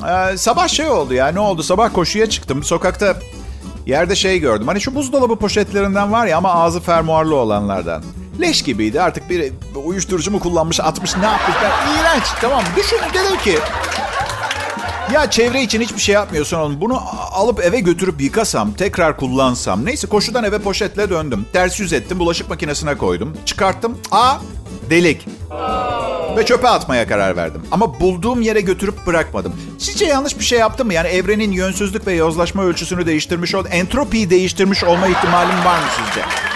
Ee, 0.08 0.36
sabah 0.36 0.68
şey 0.68 0.88
oldu 0.88 1.14
ya. 1.14 1.28
Ne 1.28 1.40
oldu? 1.40 1.62
Sabah 1.62 1.92
koşuya 1.92 2.30
çıktım. 2.30 2.64
Sokakta 2.64 3.16
yerde 3.86 4.14
şey 4.14 4.38
gördüm. 4.38 4.68
Hani 4.68 4.80
şu 4.80 4.94
buzdolabı 4.94 5.36
poşetlerinden 5.36 6.12
var 6.12 6.26
ya 6.26 6.38
ama 6.38 6.54
ağzı 6.54 6.80
fermuarlı 6.80 7.36
olanlardan. 7.36 8.02
Leş 8.40 8.62
gibiydi. 8.62 9.02
Artık 9.02 9.30
bir 9.30 9.52
uyuşturucu 9.84 10.30
mu 10.30 10.40
kullanmış, 10.40 10.80
atmış, 10.80 11.16
ne 11.16 11.26
yapmış? 11.26 11.56
Ben, 11.62 12.00
iğrenç. 12.00 12.24
Tamam. 12.40 12.62
Düşün 12.76 12.98
dedim 13.14 13.38
ki 13.38 13.58
ya 15.12 15.30
çevre 15.30 15.62
için 15.62 15.80
hiçbir 15.80 16.00
şey 16.00 16.14
yapmıyorsun 16.14 16.56
oğlum. 16.58 16.80
Bunu 16.80 17.02
alıp 17.32 17.64
eve 17.64 17.80
götürüp 17.80 18.20
yıkasam, 18.20 18.72
tekrar 18.72 19.16
kullansam. 19.16 19.86
Neyse 19.86 20.06
koşudan 20.06 20.44
eve 20.44 20.58
poşetle 20.58 21.10
döndüm. 21.10 21.46
Ters 21.52 21.80
yüz 21.80 21.92
ettim, 21.92 22.18
bulaşık 22.18 22.48
makinesine 22.48 22.94
koydum. 22.94 23.36
Çıkarttım. 23.46 23.98
Aa, 24.10 24.34
delik. 24.90 25.26
Ve 26.36 26.46
çöpe 26.46 26.68
atmaya 26.68 27.08
karar 27.08 27.36
verdim. 27.36 27.62
Ama 27.70 28.00
bulduğum 28.00 28.42
yere 28.42 28.60
götürüp 28.60 29.06
bırakmadım. 29.06 29.52
Sizce 29.78 30.04
yanlış 30.04 30.38
bir 30.38 30.44
şey 30.44 30.58
yaptım 30.58 30.86
mı? 30.86 30.94
Yani 30.94 31.08
evrenin 31.08 31.52
yönsüzlük 31.52 32.06
ve 32.06 32.12
yozlaşma 32.12 32.62
ölçüsünü 32.64 33.06
değiştirmiş 33.06 33.54
ol, 33.54 33.64
entropiyi 33.70 34.30
değiştirmiş 34.30 34.84
olma 34.84 35.06
ihtimalim 35.06 35.64
var 35.64 35.78
mı 35.78 35.86
sizce? 35.96 36.51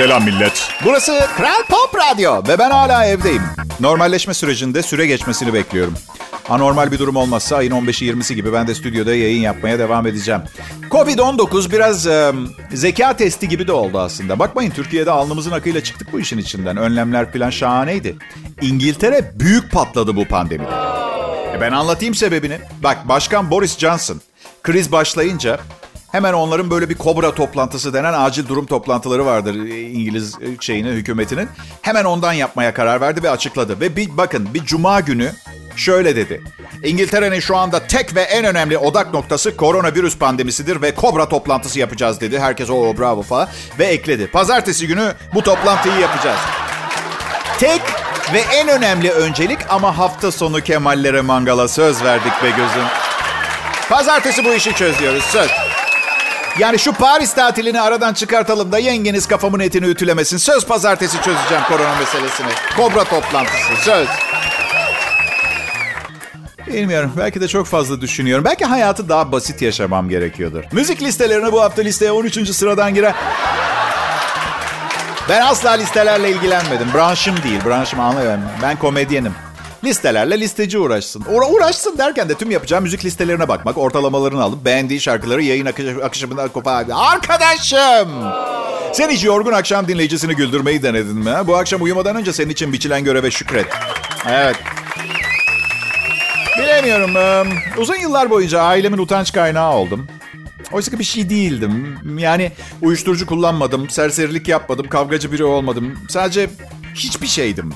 Selam 0.00 0.24
millet. 0.24 0.68
Burası 0.84 1.20
Kral 1.36 1.62
Pop 1.68 2.00
Radyo 2.00 2.42
ve 2.48 2.58
ben 2.58 2.70
hala 2.70 3.06
evdeyim. 3.06 3.42
Normalleşme 3.80 4.34
sürecinde 4.34 4.82
süre 4.82 5.06
geçmesini 5.06 5.54
bekliyorum. 5.54 5.94
Anormal 6.48 6.92
bir 6.92 6.98
durum 6.98 7.16
olmazsa 7.16 7.56
ayın 7.56 7.72
15'i 7.72 8.12
20'si 8.12 8.34
gibi 8.34 8.52
ben 8.52 8.66
de 8.66 8.74
stüdyoda 8.74 9.14
yayın 9.14 9.40
yapmaya 9.40 9.78
devam 9.78 10.06
edeceğim. 10.06 10.40
Covid-19 10.90 11.72
biraz 11.72 12.06
e, 12.06 12.32
zeka 12.72 13.16
testi 13.16 13.48
gibi 13.48 13.66
de 13.66 13.72
oldu 13.72 13.98
aslında. 13.98 14.38
Bakmayın 14.38 14.70
Türkiye'de 14.70 15.10
alnımızın 15.10 15.50
akıyla 15.50 15.84
çıktık 15.84 16.12
bu 16.12 16.20
işin 16.20 16.38
içinden. 16.38 16.76
Önlemler 16.76 17.32
falan 17.32 17.50
şahaneydi. 17.50 18.16
İngiltere 18.62 19.32
büyük 19.34 19.72
patladı 19.72 20.16
bu 20.16 20.24
pandemide. 20.24 20.70
E 21.56 21.60
ben 21.60 21.72
anlatayım 21.72 22.14
sebebini. 22.14 22.58
Bak 22.82 23.08
Başkan 23.08 23.50
Boris 23.50 23.78
Johnson 23.78 24.20
kriz 24.62 24.92
başlayınca 24.92 25.60
Hemen 26.12 26.32
onların 26.32 26.70
böyle 26.70 26.88
bir 26.88 26.94
kobra 26.94 27.34
toplantısı 27.34 27.94
denen 27.94 28.12
acil 28.12 28.48
durum 28.48 28.66
toplantıları 28.66 29.26
vardır 29.26 29.54
İngiliz 29.54 30.36
şeyinin, 30.60 30.92
hükümetinin. 30.92 31.48
Hemen 31.82 32.04
ondan 32.04 32.32
yapmaya 32.32 32.74
karar 32.74 33.00
verdi 33.00 33.22
ve 33.22 33.30
açıkladı. 33.30 33.80
Ve 33.80 33.96
bir 33.96 34.16
bakın 34.16 34.54
bir 34.54 34.64
cuma 34.64 35.00
günü 35.00 35.32
şöyle 35.76 36.16
dedi. 36.16 36.42
İngiltere'nin 36.84 37.40
şu 37.40 37.56
anda 37.56 37.86
tek 37.86 38.14
ve 38.14 38.22
en 38.22 38.44
önemli 38.44 38.78
odak 38.78 39.14
noktası 39.14 39.56
koronavirüs 39.56 40.18
pandemisidir 40.18 40.82
ve 40.82 40.94
kobra 40.94 41.28
toplantısı 41.28 41.78
yapacağız 41.78 42.20
dedi. 42.20 42.38
Herkes 42.38 42.70
o 42.70 42.98
bravo 42.98 43.22
falan 43.22 43.48
ve 43.78 43.84
ekledi. 43.84 44.26
Pazartesi 44.26 44.86
günü 44.86 45.12
bu 45.34 45.42
toplantıyı 45.42 46.00
yapacağız. 46.00 46.40
Tek 47.58 47.82
ve 48.32 48.40
en 48.54 48.68
önemli 48.68 49.10
öncelik 49.10 49.58
ama 49.68 49.98
hafta 49.98 50.32
sonu 50.32 50.60
Kemallere 50.60 51.20
mangala 51.20 51.68
söz 51.68 52.04
verdik 52.04 52.32
be 52.42 52.50
gözüm. 52.50 52.88
Pazartesi 53.88 54.44
bu 54.44 54.54
işi 54.54 54.74
çözüyoruz 54.74 55.24
söz. 55.24 55.69
Yani 56.58 56.78
şu 56.78 56.92
Paris 56.92 57.34
tatilini 57.34 57.80
aradan 57.80 58.14
çıkartalım 58.14 58.72
da 58.72 58.78
yengeniz 58.78 59.26
kafamın 59.26 59.60
etini 59.60 59.86
ütülemesin. 59.86 60.36
Söz 60.36 60.66
pazartesi 60.66 61.16
çözeceğim 61.16 61.64
korona 61.68 61.94
meselesini. 62.00 62.48
Kobra 62.76 63.04
toplantısı 63.04 63.76
söz. 63.84 64.08
Bilmiyorum. 66.66 67.12
Belki 67.18 67.40
de 67.40 67.48
çok 67.48 67.66
fazla 67.66 68.00
düşünüyorum. 68.00 68.44
Belki 68.44 68.64
hayatı 68.64 69.08
daha 69.08 69.32
basit 69.32 69.62
yaşamam 69.62 70.08
gerekiyordur. 70.08 70.64
Müzik 70.72 71.02
listelerine 71.02 71.52
bu 71.52 71.62
hafta 71.62 71.82
listeye 71.82 72.12
13. 72.12 72.54
sıradan 72.54 72.94
girer. 72.94 73.14
Ben 75.28 75.40
asla 75.40 75.70
listelerle 75.70 76.30
ilgilenmedim. 76.30 76.88
Branşım 76.94 77.42
değil. 77.42 77.64
Branşım 77.66 78.00
anlıyorum. 78.00 78.40
Ben 78.62 78.76
komedyenim. 78.76 79.34
Listelerle 79.84 80.40
listeci 80.40 80.78
uğraşsın. 80.78 81.24
Uğra 81.28 81.48
uğraşsın 81.48 81.98
derken 81.98 82.28
de 82.28 82.34
tüm 82.34 82.50
yapacağım 82.50 82.82
müzik 82.82 83.04
listelerine 83.04 83.48
bakmak, 83.48 83.78
ortalamalarını 83.78 84.42
alıp 84.42 84.64
beğendiği 84.64 85.00
şarkıları 85.00 85.42
yayın 85.42 85.66
akış 85.66 85.86
akışımından 86.04 86.48
kopar. 86.48 86.86
Arkadaşım! 86.92 88.08
Sen 88.92 89.10
hiç 89.10 89.24
yorgun 89.24 89.52
akşam 89.52 89.88
dinleyicisini 89.88 90.36
güldürmeyi 90.36 90.82
denedin 90.82 91.16
mi? 91.16 91.32
Bu 91.46 91.56
akşam 91.56 91.82
uyumadan 91.82 92.16
önce 92.16 92.32
senin 92.32 92.50
için 92.50 92.72
biçilen 92.72 93.04
göreve 93.04 93.30
şükret. 93.30 93.66
Evet. 94.28 94.56
Bilemiyorum. 96.58 97.10
Uzun 97.78 97.96
yıllar 97.96 98.30
boyunca 98.30 98.60
ailemin 98.62 98.98
utanç 98.98 99.32
kaynağı 99.32 99.72
oldum. 99.72 100.06
Oysa 100.72 100.90
ki 100.90 100.98
bir 100.98 101.04
şey 101.04 101.30
değildim. 101.30 101.98
Yani 102.18 102.52
uyuşturucu 102.82 103.26
kullanmadım, 103.26 103.90
serserilik 103.90 104.48
yapmadım, 104.48 104.88
kavgacı 104.88 105.32
biri 105.32 105.44
olmadım. 105.44 105.98
Sadece 106.08 106.50
hiçbir 106.94 107.26
şeydim. 107.26 107.72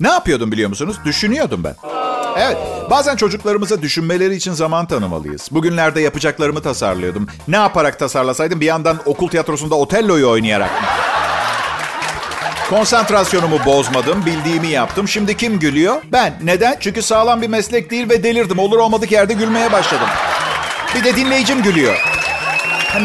Ne 0.00 0.08
yapıyordum 0.08 0.52
biliyor 0.52 0.68
musunuz? 0.68 0.96
Düşünüyordum 1.04 1.64
ben. 1.64 1.74
Evet, 2.36 2.56
bazen 2.90 3.16
çocuklarımıza 3.16 3.82
düşünmeleri 3.82 4.34
için 4.34 4.52
zaman 4.52 4.86
tanımalıyız. 4.86 5.48
Bugünlerde 5.50 6.00
yapacaklarımı 6.00 6.62
tasarlıyordum. 6.62 7.26
Ne 7.48 7.56
yaparak 7.56 7.98
tasarlasaydım 7.98 8.60
bir 8.60 8.66
yandan 8.66 8.98
okul 9.04 9.28
tiyatrosunda 9.28 9.74
Otello'yu 9.74 10.28
oynayarak? 10.30 10.70
Konsantrasyonumu 12.70 13.64
bozmadım, 13.66 14.26
bildiğimi 14.26 14.68
yaptım. 14.68 15.08
Şimdi 15.08 15.36
kim 15.36 15.58
gülüyor? 15.58 16.02
Ben. 16.12 16.34
Neden? 16.44 16.76
Çünkü 16.80 17.02
sağlam 17.02 17.42
bir 17.42 17.48
meslek 17.48 17.90
değil 17.90 18.08
ve 18.08 18.22
delirdim. 18.22 18.58
Olur 18.58 18.78
olmadık 18.78 19.12
yerde 19.12 19.34
gülmeye 19.34 19.72
başladım. 19.72 20.08
Bir 20.94 21.04
de 21.04 21.16
dinleyicim 21.16 21.62
gülüyor. 21.62 21.96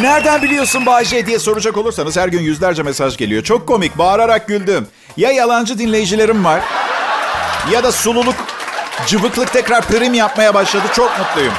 Nereden 0.02 0.42
biliyorsun 0.42 0.86
Bayce 0.86 1.26
diye 1.26 1.40
soracak 1.40 1.78
olursanız 1.78 2.18
her 2.18 2.28
gün 2.28 2.42
yüzlerce 2.42 2.84
mesaj 2.84 3.18
geliyor. 3.18 3.44
Çok 3.44 3.68
komik, 3.68 3.98
bağırarak 3.98 4.48
güldüm. 4.48 4.88
Ya 5.18 5.32
yalancı 5.32 5.78
dinleyicilerim 5.80 6.46
var 6.46 6.62
ya 7.72 7.84
da 7.84 7.92
sululuk, 7.92 8.36
cıvıklık 9.08 9.54
tekrar 9.54 9.86
prim 9.86 10.14
yapmaya 10.14 10.54
başladı. 10.54 10.84
Çok 10.96 11.20
mutluyum. 11.20 11.54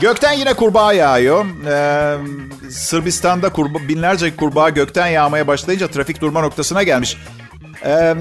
Gökten 0.00 0.32
yine 0.32 0.54
kurbağa 0.54 0.92
yağıyor. 0.92 1.44
Ee, 1.66 2.16
Sırbistan'da 2.70 3.48
kurba, 3.48 3.78
binlerce 3.88 4.36
kurbağa 4.36 4.68
gökten 4.68 5.06
yağmaya 5.06 5.46
başlayınca 5.46 5.88
trafik 5.88 6.20
durma 6.20 6.40
noktasına 6.40 6.82
gelmiş. 6.82 7.16
Ee, 7.84 8.14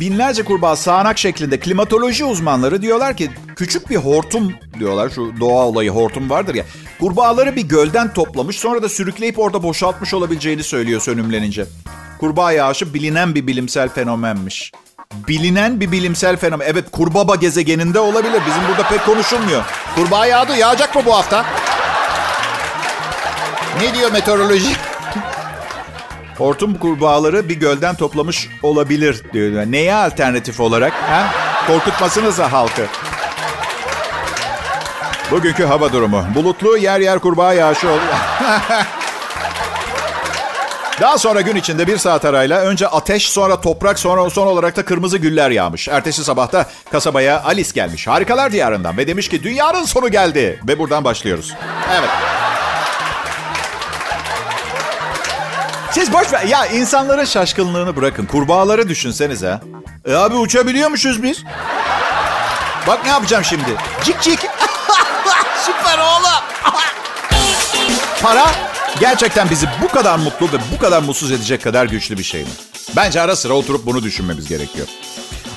binlerce 0.00 0.44
kurbağa 0.44 0.76
sağanak 0.76 1.18
şeklinde 1.18 1.60
klimatoloji 1.60 2.24
uzmanları 2.24 2.82
diyorlar 2.82 3.16
ki 3.16 3.30
küçük 3.56 3.90
bir 3.90 3.96
hortum 3.96 4.52
diyorlar. 4.78 5.10
Şu 5.10 5.40
doğa 5.40 5.66
olayı 5.66 5.90
hortum 5.90 6.30
vardır 6.30 6.54
ya. 6.54 6.64
Kurbağaları 7.00 7.56
bir 7.56 7.68
gölden 7.68 8.12
toplamış 8.12 8.58
sonra 8.58 8.82
da 8.82 8.88
sürükleyip 8.88 9.38
orada 9.38 9.62
boşaltmış 9.62 10.14
olabileceğini 10.14 10.62
söylüyor 10.62 11.00
sönümlenince. 11.00 11.66
Kurbağa 12.20 12.52
yağışı 12.52 12.94
bilinen 12.94 13.34
bir 13.34 13.46
bilimsel 13.46 13.88
fenomenmiş. 13.88 14.72
Bilinen 15.28 15.80
bir 15.80 15.92
bilimsel 15.92 16.36
fenomen. 16.36 16.66
Evet 16.68 16.90
kurbaba 16.92 17.34
gezegeninde 17.34 18.00
olabilir. 18.00 18.40
Bizim 18.46 18.68
burada 18.68 18.88
pek 18.88 19.06
konuşulmuyor. 19.06 19.62
Kurbağa 19.94 20.26
yağdı. 20.26 20.56
Yağacak 20.56 20.94
mı 20.94 21.02
bu 21.06 21.16
hafta? 21.16 21.44
Ne 23.80 23.94
diyor 23.94 24.12
meteoroloji? 24.12 24.68
Hortum 26.38 26.78
kurbağaları 26.78 27.48
bir 27.48 27.54
gölden 27.56 27.94
toplamış 27.94 28.48
olabilir 28.62 29.22
diyor. 29.32 29.62
Neye 29.66 29.94
alternatif 29.94 30.60
olarak? 30.60 30.92
Ha? 30.92 31.26
Korkutmasınıza 31.66 32.52
halkı. 32.52 32.86
Bugünkü 35.30 35.64
hava 35.64 35.92
durumu. 35.92 36.24
Bulutlu 36.34 36.76
yer 36.76 37.00
yer 37.00 37.18
kurbağa 37.18 37.52
yağışı 37.52 37.88
oluyor. 37.88 38.14
Daha 41.00 41.18
sonra 41.18 41.40
gün 41.40 41.56
içinde 41.56 41.86
bir 41.86 41.98
saat 41.98 42.24
arayla 42.24 42.60
önce 42.60 42.88
ateş 42.88 43.28
sonra 43.28 43.60
toprak 43.60 43.98
sonra 43.98 44.30
son 44.30 44.46
olarak 44.46 44.76
da 44.76 44.84
kırmızı 44.84 45.18
güller 45.18 45.50
yağmış. 45.50 45.88
Ertesi 45.88 46.24
sabahta 46.24 46.66
kasabaya 46.92 47.42
Alice 47.42 47.70
gelmiş. 47.74 48.06
Harikalar 48.06 48.52
diyarından 48.52 48.96
ve 48.96 49.06
demiş 49.06 49.28
ki 49.28 49.42
dünyanın 49.42 49.84
sonu 49.84 50.08
geldi. 50.08 50.60
Ve 50.68 50.78
buradan 50.78 51.04
başlıyoruz. 51.04 51.54
Evet. 51.92 52.10
Siz 55.90 56.12
boş 56.12 56.32
ver. 56.32 56.42
Ya 56.42 56.66
insanların 56.66 57.24
şaşkınlığını 57.24 57.96
bırakın. 57.96 58.26
Kurbağaları 58.26 58.88
düşünsenize. 58.88 59.60
E 60.06 60.14
abi 60.14 60.34
uçabiliyormuşuz 60.34 61.22
biz. 61.22 61.44
Bak 62.86 63.04
ne 63.04 63.10
yapacağım 63.10 63.44
şimdi. 63.44 63.76
Cik 64.04 64.20
cik. 64.22 64.40
Süper 65.66 65.98
oğlum. 65.98 66.74
Para 68.22 68.46
gerçekten 69.00 69.50
bizi 69.50 69.66
bu 69.82 69.88
kadar 69.88 70.18
mutlu 70.18 70.46
ve 70.46 70.56
bu 70.74 70.78
kadar 70.78 71.02
mutsuz 71.02 71.32
edecek 71.32 71.62
kadar 71.62 71.86
güçlü 71.86 72.18
bir 72.18 72.22
şey 72.22 72.42
mi? 72.42 72.48
Bence 72.96 73.20
ara 73.20 73.36
sıra 73.36 73.54
oturup 73.54 73.86
bunu 73.86 74.02
düşünmemiz 74.02 74.48
gerekiyor. 74.48 74.86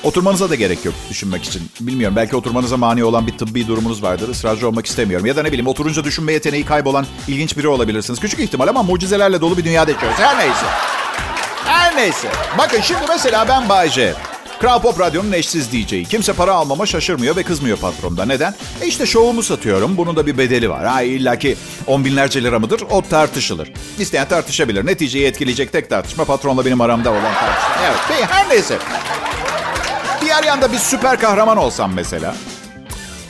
Oturmanıza 0.04 0.50
da 0.50 0.54
gerek 0.54 0.84
yok 0.84 0.94
düşünmek 1.10 1.44
için. 1.44 1.70
Bilmiyorum 1.80 2.16
belki 2.16 2.36
oturmanıza 2.36 2.76
mani 2.76 3.04
olan 3.04 3.26
bir 3.26 3.38
tıbbi 3.38 3.66
durumunuz 3.66 4.02
vardır. 4.02 4.28
Israrcı 4.28 4.68
olmak 4.68 4.86
istemiyorum. 4.86 5.26
Ya 5.26 5.36
da 5.36 5.42
ne 5.42 5.48
bileyim 5.48 5.66
oturunca 5.66 6.04
düşünme 6.04 6.32
yeteneği 6.32 6.64
kaybolan 6.64 7.06
ilginç 7.28 7.56
biri 7.56 7.68
olabilirsiniz. 7.68 8.20
Küçük 8.20 8.40
ihtimal 8.40 8.68
ama 8.68 8.82
mucizelerle 8.82 9.40
dolu 9.40 9.56
bir 9.56 9.64
dünyada 9.64 9.90
yaşıyoruz. 9.90 10.18
Her 10.18 10.38
neyse. 10.38 10.66
Her 11.64 11.96
neyse. 11.96 12.28
Bakın 12.58 12.80
şimdi 12.80 13.00
mesela 13.08 13.48
ben 13.48 13.68
Bayce. 13.68 14.14
Kral 14.60 14.80
Pop 14.82 15.00
Radyo'nun 15.00 15.32
eşsiz 15.32 15.72
DJ'i. 15.72 16.04
Kimse 16.04 16.32
para 16.32 16.52
almama 16.54 16.86
şaşırmıyor 16.86 17.36
ve 17.36 17.42
kızmıyor 17.42 17.78
patronda. 17.78 18.24
Neden? 18.24 18.54
E 18.80 18.86
işte 18.86 19.06
şovumu 19.06 19.42
satıyorum. 19.42 19.96
Bunun 19.96 20.16
da 20.16 20.26
bir 20.26 20.38
bedeli 20.38 20.70
var. 20.70 20.86
Ha 20.86 21.02
illa 21.02 21.38
ki 21.38 21.56
on 21.86 22.04
binlerce 22.04 22.42
lira 22.42 22.58
mıdır? 22.58 22.82
O 22.90 23.02
tartışılır. 23.02 23.72
İsteyen 23.98 24.28
tartışabilir. 24.28 24.86
Neticeyi 24.86 25.26
etkileyecek 25.26 25.72
tek 25.72 25.90
tartışma 25.90 26.24
patronla 26.24 26.64
benim 26.64 26.80
aramda 26.80 27.10
olan 27.10 27.22
tartışma. 27.22 27.76
Evet. 27.86 28.28
Her 28.30 28.48
neyse. 28.48 28.78
Diğer 30.20 30.44
yanda 30.44 30.72
bir 30.72 30.78
süper 30.78 31.20
kahraman 31.20 31.56
olsam 31.56 31.92
mesela. 31.94 32.34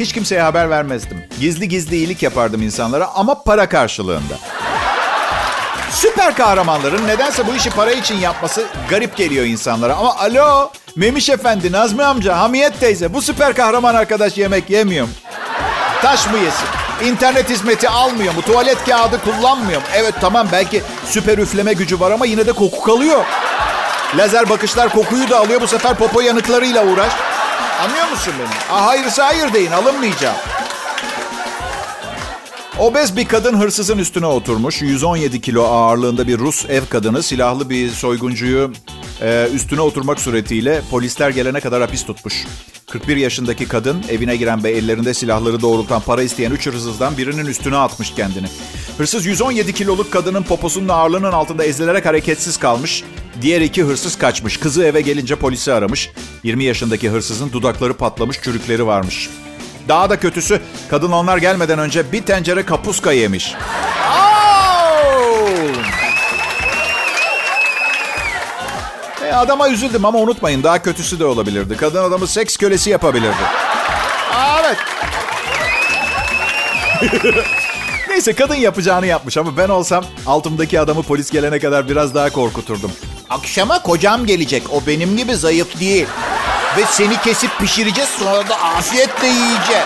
Hiç 0.01 0.13
kimseye 0.13 0.43
haber 0.43 0.71
vermezdim. 0.71 1.25
Gizli 1.41 1.69
gizli 1.69 1.97
iyilik 1.97 2.23
yapardım 2.23 2.63
insanlara 2.63 3.09
ama 3.15 3.43
para 3.43 3.69
karşılığında. 3.69 4.39
Süper 6.03 6.35
kahramanların 6.35 7.07
nedense 7.09 7.47
bu 7.47 7.55
işi 7.55 7.71
para 7.71 7.93
için 7.93 8.15
yapması 8.17 8.65
garip 8.91 9.17
geliyor 9.17 9.45
insanlara. 9.45 9.97
Ama 9.97 10.17
alo, 10.17 10.71
Memiş 10.97 11.29
Efendi, 11.29 11.73
Nazmi 11.73 12.05
amca, 12.05 12.39
Hamiyet 12.39 12.81
teyze 12.81 13.15
bu 13.15 13.23
süper 13.23 13.55
kahraman 13.55 13.95
arkadaş 13.95 14.39
yemek 14.39 14.71
yemiyor 14.71 15.07
mu? 15.07 15.13
Taş 16.03 16.27
mı 16.27 16.39
yesin? 16.39 16.67
İnternet 17.13 17.51
hizmeti 17.51 17.89
almıyor 17.89 18.35
mu? 18.35 18.43
Tuvalet 18.43 18.85
kağıdı 18.85 19.21
kullanmıyor 19.25 19.81
mu? 19.81 19.87
Evet 19.95 20.15
tamam 20.21 20.49
belki 20.53 20.83
süper 21.07 21.39
üfleme 21.39 21.73
gücü 21.73 22.01
var 22.01 22.11
ama 22.11 22.27
yine 22.27 22.47
de 22.47 22.53
koku 22.53 22.83
kalıyor. 22.83 23.25
Lazer 24.17 24.49
bakışlar 24.49 24.89
kokuyu 24.89 25.31
da 25.31 25.39
alıyor. 25.39 25.61
Bu 25.61 25.67
sefer 25.67 25.95
popo 25.95 26.21
yanıklarıyla 26.21 26.85
uğraş. 26.87 27.13
Anlıyor 27.85 28.09
musun 28.11 28.35
beni? 28.39 28.77
Ah, 28.77 28.87
hayırsa 28.87 29.27
hayır 29.27 29.53
deyin. 29.53 29.73
Alınmayacağım. 29.73 30.37
Obez 32.79 33.17
bir 33.17 33.25
kadın 33.25 33.61
hırsızın 33.61 33.99
üstüne 33.99 34.27
oturmuş. 34.27 34.83
117 34.83 35.41
kilo 35.41 35.65
ağırlığında 35.65 36.29
bir 36.29 36.39
Rus 36.39 36.67
ev 36.69 36.83
kadını 36.91 37.23
silahlı 37.23 37.71
bir 37.71 37.91
soyguncuyu 37.91 38.73
e, 39.23 39.49
üstüne 39.55 39.81
oturmak 39.81 40.21
suretiyle 40.21 40.83
polisler 40.91 41.31
gelene 41.31 41.61
kadar 41.61 41.81
hapis 41.81 42.07
tutmuş. 42.07 42.47
41 42.91 43.17
yaşındaki 43.17 43.69
kadın 43.69 44.03
evine 44.09 44.37
giren 44.37 44.65
ve 44.65 44.71
ellerinde 44.71 45.15
silahları 45.15 45.61
doğrultan 45.61 46.01
para 46.01 46.23
isteyen 46.23 46.51
3 46.51 46.67
hırsızdan 46.67 47.19
birinin 47.19 47.47
üstüne 47.47 47.77
atmış 47.77 48.15
kendini. 48.15 48.47
Hırsız 48.99 49.27
117 49.27 49.73
kiloluk 49.73 50.13
kadının 50.13 50.43
poposunun 50.43 50.89
ağırlığının 50.89 51.33
altında 51.33 51.65
ezilerek 51.65 52.07
hareketsiz 52.07 52.57
kalmış. 52.57 53.05
Diğer 53.43 53.61
iki 53.61 53.83
hırsız 53.83 54.19
kaçmış. 54.19 54.57
Kızı 54.57 54.85
eve 54.85 55.01
gelince 55.01 55.37
polisi 55.37 55.73
aramış. 55.73 56.11
20 56.45 56.65
yaşındaki 56.65 57.11
hırsızın 57.11 57.53
dudakları 57.53 57.95
patlamış, 57.95 58.41
çürükleri 58.43 58.87
varmış. 58.87 59.29
Daha 59.89 60.11
da 60.11 60.21
kötüsü 60.21 60.61
kadın 60.91 61.13
onlar 61.13 61.37
gelmeden 61.37 61.79
önce 61.79 62.13
bir 62.13 62.23
tencere 62.23 62.67
kapuska 62.67 63.13
yemiş. 63.13 63.55
E, 69.25 69.33
adama 69.33 69.69
üzüldüm 69.69 70.05
ama 70.05 70.19
unutmayın 70.19 70.63
daha 70.63 70.83
kötüsü 70.83 71.19
de 71.19 71.25
olabilirdi. 71.25 71.77
Kadın 71.77 72.03
adamı 72.03 72.27
seks 72.27 72.57
kölesi 72.57 72.91
yapabilirdi. 72.91 73.45
Aa, 74.35 74.61
evet. 74.61 74.77
Neyse 78.09 78.33
kadın 78.33 78.55
yapacağını 78.55 79.07
yapmış 79.07 79.37
ama 79.37 79.57
ben 79.57 79.69
olsam 79.69 80.05
altımdaki 80.27 80.81
adamı 80.81 81.03
polis 81.03 81.31
gelene 81.31 81.59
kadar 81.59 81.89
biraz 81.89 82.15
daha 82.15 82.31
korkuturdum. 82.31 82.93
Akşama 83.31 83.83
kocam 83.83 84.27
gelecek. 84.27 84.63
O 84.73 84.87
benim 84.87 85.17
gibi 85.17 85.37
zayıf 85.37 85.81
değil. 85.81 86.07
Ve 86.77 86.85
seni 86.91 87.21
kesip 87.21 87.59
pişireceğiz 87.59 88.11
sonra 88.11 88.49
da 88.49 88.61
afiyetle 88.61 89.27
yiyeceğiz. 89.27 89.85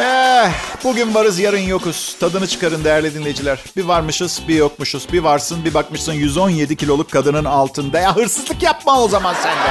Eh, 0.00 0.50
bugün 0.84 1.14
varız 1.14 1.38
yarın 1.38 1.58
yokuz. 1.58 2.16
Tadını 2.20 2.46
çıkarın 2.46 2.84
değerli 2.84 3.14
dinleyiciler. 3.14 3.58
Bir 3.76 3.84
varmışız 3.84 4.42
bir 4.48 4.54
yokmuşuz. 4.54 5.12
Bir 5.12 5.20
varsın 5.20 5.64
bir 5.64 5.74
bakmışsın 5.74 6.12
117 6.12 6.76
kiloluk 6.76 7.10
kadının 7.10 7.44
altında. 7.44 8.00
Ya 8.00 8.16
hırsızlık 8.16 8.62
yapma 8.62 9.00
o 9.00 9.08
zaman 9.08 9.34
sen 9.42 9.52
de. 9.52 9.70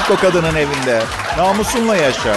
Çünkü 0.00 0.12
o 0.12 0.26
kadının 0.26 0.54
evinde. 0.56 1.02
Namusunla 1.38 1.96
yaşa. 1.96 2.36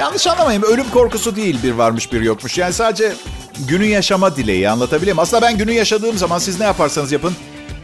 Yanlış 0.00 0.26
anlamayın 0.26 0.62
ölüm 0.62 0.90
korkusu 0.90 1.36
değil 1.36 1.62
bir 1.62 1.72
varmış 1.72 2.12
bir 2.12 2.20
yokmuş. 2.20 2.58
Yani 2.58 2.72
sadece 2.72 3.12
günü 3.58 3.84
yaşama 3.84 4.36
dileği 4.36 4.70
anlatabiliyor 4.70 5.14
muyum? 5.14 5.18
Aslında 5.18 5.42
ben 5.42 5.58
günü 5.58 5.72
yaşadığım 5.72 6.18
zaman 6.18 6.38
siz 6.38 6.60
ne 6.60 6.66
yaparsanız 6.66 7.12
yapın. 7.12 7.36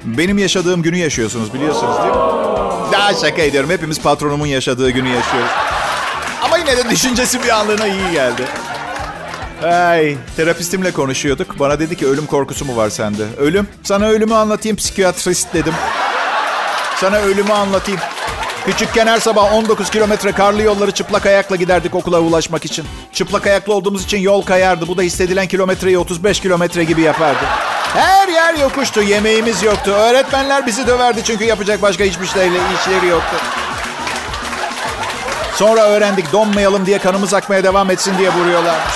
Benim 0.04 0.38
yaşadığım 0.38 0.82
günü 0.82 0.96
yaşıyorsunuz 0.96 1.54
biliyorsunuz 1.54 1.96
değil 1.98 2.08
mi? 2.14 2.20
Daha 2.92 3.14
şaka 3.14 3.42
ediyorum. 3.42 3.70
Hepimiz 3.70 4.00
patronumun 4.00 4.46
yaşadığı 4.46 4.90
günü 4.90 5.08
yaşıyoruz. 5.08 5.50
Ama 6.42 6.58
yine 6.58 6.76
de 6.76 6.90
düşüncesi 6.90 7.42
bir 7.42 7.48
anlığına 7.48 7.86
iyi 7.86 8.10
geldi. 8.12 8.42
Ay, 9.62 10.16
terapistimle 10.36 10.90
konuşuyorduk. 10.92 11.58
Bana 11.58 11.80
dedi 11.80 11.96
ki 11.96 12.06
ölüm 12.06 12.26
korkusu 12.26 12.64
mu 12.64 12.76
var 12.76 12.90
sende? 12.90 13.22
Ölüm? 13.38 13.68
Sana 13.82 14.06
ölümü 14.08 14.34
anlatayım 14.34 14.76
psikiyatrist 14.76 15.54
dedim. 15.54 15.74
Sana 16.96 17.16
ölümü 17.16 17.52
anlatayım. 17.52 18.00
Küçükken 18.66 19.06
her 19.06 19.18
sabah 19.18 19.52
19 19.52 19.90
kilometre 19.90 20.32
karlı 20.32 20.62
yolları 20.62 20.90
çıplak 20.90 21.26
ayakla 21.26 21.56
giderdik 21.56 21.94
okula 21.94 22.20
ulaşmak 22.20 22.64
için. 22.64 22.84
Çıplak 23.14 23.46
ayaklı 23.46 23.74
olduğumuz 23.74 24.04
için 24.04 24.18
yol 24.18 24.42
kayardı. 24.42 24.88
Bu 24.88 24.96
da 24.96 25.02
hissedilen 25.02 25.46
kilometreyi 25.46 25.98
35 25.98 26.40
kilometre 26.40 26.84
gibi 26.84 27.00
yapardı. 27.00 27.44
Her 27.94 28.28
yer 28.28 28.54
yokuştu, 28.54 29.02
yemeğimiz 29.02 29.62
yoktu. 29.62 29.90
Öğretmenler 29.90 30.66
bizi 30.66 30.86
döverdi 30.86 31.20
çünkü 31.24 31.44
yapacak 31.44 31.82
başka 31.82 32.04
hiçbir 32.04 32.26
şeyle 32.26 32.58
işleri 32.80 33.06
yoktu. 33.06 33.36
Sonra 35.54 35.80
öğrendik 35.80 36.32
donmayalım 36.32 36.86
diye 36.86 36.98
kanımız 36.98 37.34
akmaya 37.34 37.64
devam 37.64 37.90
etsin 37.90 38.18
diye 38.18 38.30
vuruyorlarmış. 38.32 38.94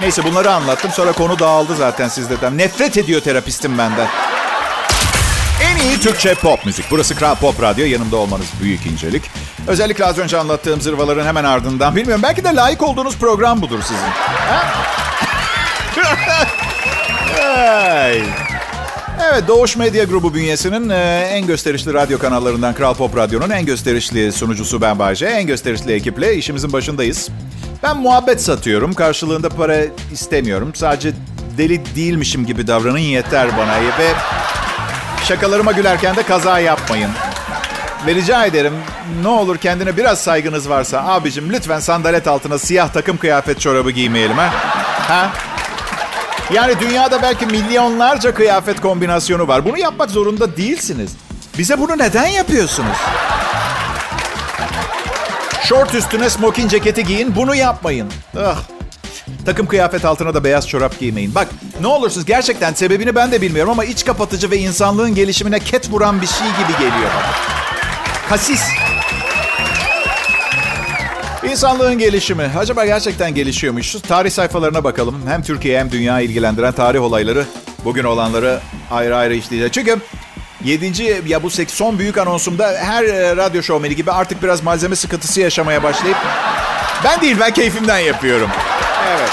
Neyse 0.00 0.24
bunları 0.24 0.52
anlattım. 0.52 0.90
Sonra 0.94 1.12
konu 1.12 1.38
dağıldı 1.38 1.76
zaten 1.76 2.08
sizden. 2.08 2.58
Nefret 2.58 2.98
ediyor 2.98 3.20
terapistim 3.20 3.78
benden. 3.78 4.08
En 5.62 5.76
iyi 5.76 6.00
Türkçe 6.00 6.34
pop 6.34 6.66
müzik. 6.66 6.84
Burası 6.90 7.14
Kral 7.16 7.34
Pop 7.34 7.62
Radyo. 7.62 7.86
Yanımda 7.86 8.16
olmanız 8.16 8.46
büyük 8.62 8.86
incelik. 8.86 9.22
Özellikle 9.68 10.04
az 10.04 10.18
önce 10.18 10.38
anlattığım 10.38 10.80
zırvaların 10.80 11.26
hemen 11.26 11.44
ardından. 11.44 11.96
Bilmiyorum 11.96 12.22
belki 12.22 12.44
de 12.44 12.54
layık 12.54 12.82
olduğunuz 12.82 13.16
program 13.16 13.62
budur 13.62 13.78
sizin. 13.82 14.08
Evet 19.32 19.48
Doğuş 19.48 19.76
Medya 19.76 20.04
Grubu 20.04 20.34
bünyesinin 20.34 20.88
e, 20.88 21.28
en 21.32 21.46
gösterişli 21.46 21.94
radyo 21.94 22.18
kanallarından 22.18 22.74
Kral 22.74 22.94
Pop 22.94 23.16
Radyo'nun 23.16 23.50
en 23.50 23.66
gösterişli 23.66 24.32
sunucusu 24.32 24.80
ben 24.80 24.98
Bayce. 24.98 25.26
En 25.26 25.46
gösterişli 25.46 25.92
ekiple 25.92 26.36
işimizin 26.36 26.72
başındayız. 26.72 27.28
Ben 27.82 27.96
muhabbet 27.96 28.42
satıyorum. 28.42 28.94
Karşılığında 28.94 29.48
para 29.48 29.76
istemiyorum. 30.12 30.72
Sadece 30.74 31.12
deli 31.58 31.96
değilmişim 31.96 32.46
gibi 32.46 32.66
davranın 32.66 32.98
yeter 32.98 33.48
bana. 33.58 33.80
Ve 33.80 34.12
şakalarıma 35.24 35.72
gülerken 35.72 36.16
de 36.16 36.22
kaza 36.22 36.58
yapmayın. 36.58 37.10
Ve 38.06 38.14
rica 38.14 38.46
ederim 38.46 38.74
ne 39.22 39.28
olur 39.28 39.56
kendine 39.58 39.96
biraz 39.96 40.20
saygınız 40.20 40.68
varsa 40.68 41.04
abicim 41.04 41.52
lütfen 41.52 41.80
sandalet 41.80 42.28
altına 42.28 42.58
siyah 42.58 42.88
takım 42.92 43.16
kıyafet 43.16 43.60
çorabı 43.60 43.90
giymeyelim 43.90 44.36
ha. 44.36 44.50
Ha? 45.08 45.30
Yani 46.52 46.74
dünyada 46.80 47.22
belki 47.22 47.46
milyonlarca 47.46 48.34
kıyafet 48.34 48.80
kombinasyonu 48.80 49.48
var. 49.48 49.64
Bunu 49.64 49.78
yapmak 49.78 50.10
zorunda 50.10 50.56
değilsiniz. 50.56 51.12
Bize 51.58 51.80
bunu 51.80 51.98
neden 51.98 52.26
yapıyorsunuz? 52.26 52.96
Şort 55.62 55.94
üstüne 55.94 56.30
smoking 56.30 56.70
ceketi 56.70 57.04
giyin, 57.04 57.36
bunu 57.36 57.54
yapmayın. 57.54 58.12
Ah. 58.38 58.58
Takım 59.46 59.66
kıyafet 59.66 60.04
altına 60.04 60.34
da 60.34 60.44
beyaz 60.44 60.68
çorap 60.68 61.00
giymeyin. 61.00 61.34
Bak 61.34 61.48
ne 61.80 61.86
olursunuz 61.86 62.26
gerçekten 62.26 62.74
sebebini 62.74 63.14
ben 63.14 63.32
de 63.32 63.42
bilmiyorum 63.42 63.72
ama 63.72 63.84
iç 63.84 64.04
kapatıcı 64.04 64.50
ve 64.50 64.58
insanlığın 64.58 65.14
gelişimine 65.14 65.58
ket 65.58 65.90
vuran 65.90 66.22
bir 66.22 66.26
şey 66.26 66.46
gibi 66.46 66.72
geliyor 66.72 67.10
bana. 67.16 67.67
Kasis. 68.28 68.62
İnsanlığın 71.50 71.98
gelişimi. 71.98 72.50
Acaba 72.58 72.84
gerçekten 72.86 73.34
gelişiyor 73.34 73.74
mu? 73.74 73.82
Şu 73.82 74.02
tarih 74.02 74.30
sayfalarına 74.30 74.84
bakalım. 74.84 75.22
Hem 75.28 75.42
Türkiye 75.42 75.80
hem 75.80 75.92
dünya 75.92 76.20
ilgilendiren 76.20 76.72
tarih 76.72 77.02
olayları. 77.02 77.44
Bugün 77.84 78.04
olanları 78.04 78.60
ayrı 78.90 79.16
ayrı 79.16 79.34
işleyeceğiz. 79.34 79.72
Çünkü 79.72 79.98
7. 80.64 81.22
ya 81.26 81.42
bu 81.42 81.50
son 81.50 81.98
büyük 81.98 82.18
anonsumda 82.18 82.72
her 82.80 83.04
e, 83.04 83.36
radyo 83.36 83.62
şovmeni 83.62 83.96
gibi 83.96 84.12
artık 84.12 84.42
biraz 84.42 84.62
malzeme 84.62 84.96
sıkıntısı 84.96 85.40
yaşamaya 85.40 85.82
başlayıp 85.82 86.16
ben 87.04 87.20
değil 87.20 87.36
ben 87.40 87.52
keyfimden 87.52 87.98
yapıyorum. 87.98 88.50
Evet. 89.08 89.30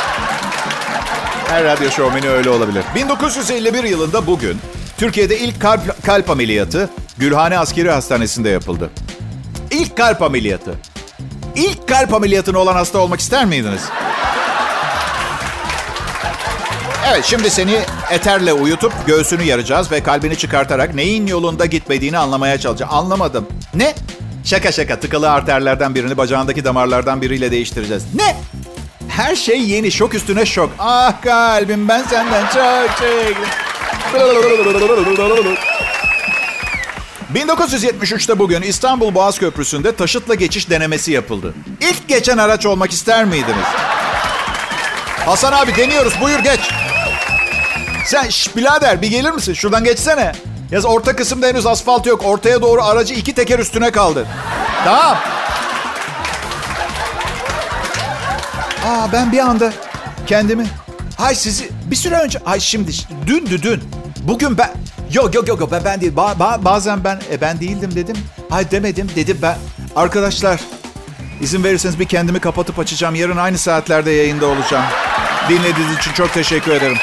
Her 1.48 1.64
radyo 1.64 1.92
şovmeni 1.92 2.30
öyle 2.30 2.50
olabilir. 2.50 2.84
1951 2.96 3.84
yılında 3.84 4.28
bugün 4.28 4.58
Türkiye'de 4.98 5.40
ilk 5.40 5.62
kalp, 5.62 6.06
kalp 6.06 6.30
ameliyatı 6.30 6.90
Gülhane 7.18 7.60
Askeri 7.60 7.92
Hastanesi'nde 7.92 8.50
yapıldı. 8.50 8.90
İlk 9.72 9.98
kalp 9.98 10.22
ameliyatı. 10.22 10.76
İlk 11.56 11.88
kalp 11.88 12.14
ameliyatını 12.14 12.60
olan 12.60 12.74
hasta 12.74 13.00
olmak 13.00 13.20
ister 13.20 13.46
miydiniz? 13.46 13.82
Evet 17.08 17.26
şimdi 17.26 17.50
seni 17.50 17.80
eterle 18.12 18.54
uyutup 18.54 18.94
göğsünü 19.08 19.44
yaracağız 19.44 19.92
ve 19.92 20.04
kalbini 20.04 20.36
çıkartarak 20.36 20.96
neyin 20.96 21.28
yolunda 21.28 21.66
gitmediğini 21.66 22.18
anlamaya 22.18 22.60
çalışacağız. 22.60 22.92
Anlamadım. 22.94 23.48
Ne? 23.74 23.96
Şaka 24.44 24.72
şaka 24.72 25.00
tıkalı 25.00 25.32
arterlerden 25.32 25.96
birini 25.96 26.18
bacağındaki 26.18 26.66
damarlardan 26.66 27.22
biriyle 27.22 27.52
değiştireceğiz. 27.52 28.04
Ne? 28.16 28.36
Her 29.08 29.36
şey 29.36 29.62
yeni 29.62 29.92
şok 29.92 30.14
üstüne 30.14 30.46
şok. 30.46 30.70
Ah 30.80 31.22
kalbim 31.22 31.88
ben 31.90 32.04
senden 32.04 32.46
çok 32.46 32.98
çektim. 33.00 33.65
1973'te 37.34 38.40
bugün 38.40 38.62
İstanbul 38.62 39.16
Boğaz 39.16 39.40
Köprüsü'nde 39.40 39.96
taşıtla 39.96 40.36
geçiş 40.36 40.70
denemesi 40.70 41.12
yapıldı. 41.12 41.54
İlk 41.82 42.08
geçen 42.08 42.38
araç 42.38 42.66
olmak 42.66 42.92
ister 42.92 43.26
miydiniz? 43.26 43.66
Hasan 45.26 45.52
abi 45.54 45.76
deniyoruz 45.76 46.14
buyur 46.22 46.40
geç. 46.40 46.60
Sen 48.06 48.30
şş, 48.30 48.56
birader 48.56 49.02
bir 49.02 49.08
gelir 49.08 49.32
misin? 49.32 49.54
Şuradan 49.54 49.84
geçsene. 49.84 50.32
Yaz 50.72 50.86
orta 50.86 51.16
kısımda 51.16 51.48
henüz 51.48 51.66
asfalt 51.66 52.06
yok. 52.06 52.26
Ortaya 52.26 52.62
doğru 52.62 52.84
aracı 52.84 53.14
iki 53.14 53.34
teker 53.34 53.60
üstüne 53.60 53.92
kaldı. 53.92 54.28
Tamam. 54.84 55.18
Aa 58.86 59.12
ben 59.14 59.32
bir 59.32 59.40
anda 59.40 59.74
kendimi... 60.28 60.68
Hay 61.18 61.36
sizi 61.36 61.70
bir 61.92 61.96
süre 61.96 62.16
önce... 62.16 62.40
Ay 62.46 62.60
şimdi 62.60 62.92
dündü 63.28 63.62
dün. 63.62 63.95
Bugün 64.28 64.58
ben... 64.58 64.72
Yok 65.14 65.36
yok 65.36 65.48
yok 65.48 65.72
ben, 65.72 65.86
ben 65.86 66.02
değil. 66.02 66.14
Ba- 66.14 66.38
ba- 66.38 66.66
bazen 66.66 67.04
ben 67.04 67.20
e, 67.32 67.42
ben 67.42 67.60
değildim 67.60 67.96
dedim. 67.96 68.16
Ay 68.52 68.72
demedim 68.72 69.12
dedim 69.16 69.38
ben. 69.42 69.58
Arkadaşlar 69.96 70.62
izin 71.42 71.64
verirseniz 71.64 72.00
bir 72.00 72.06
kendimi 72.06 72.40
kapatıp 72.40 72.80
açacağım. 72.80 73.16
Yarın 73.16 73.38
aynı 73.38 73.58
saatlerde 73.58 74.12
yayında 74.12 74.46
olacağım. 74.46 74.86
Dinlediğiniz 75.50 75.98
için 75.98 76.12
çok 76.12 76.34
teşekkür 76.34 76.72
ederim. 76.72 76.98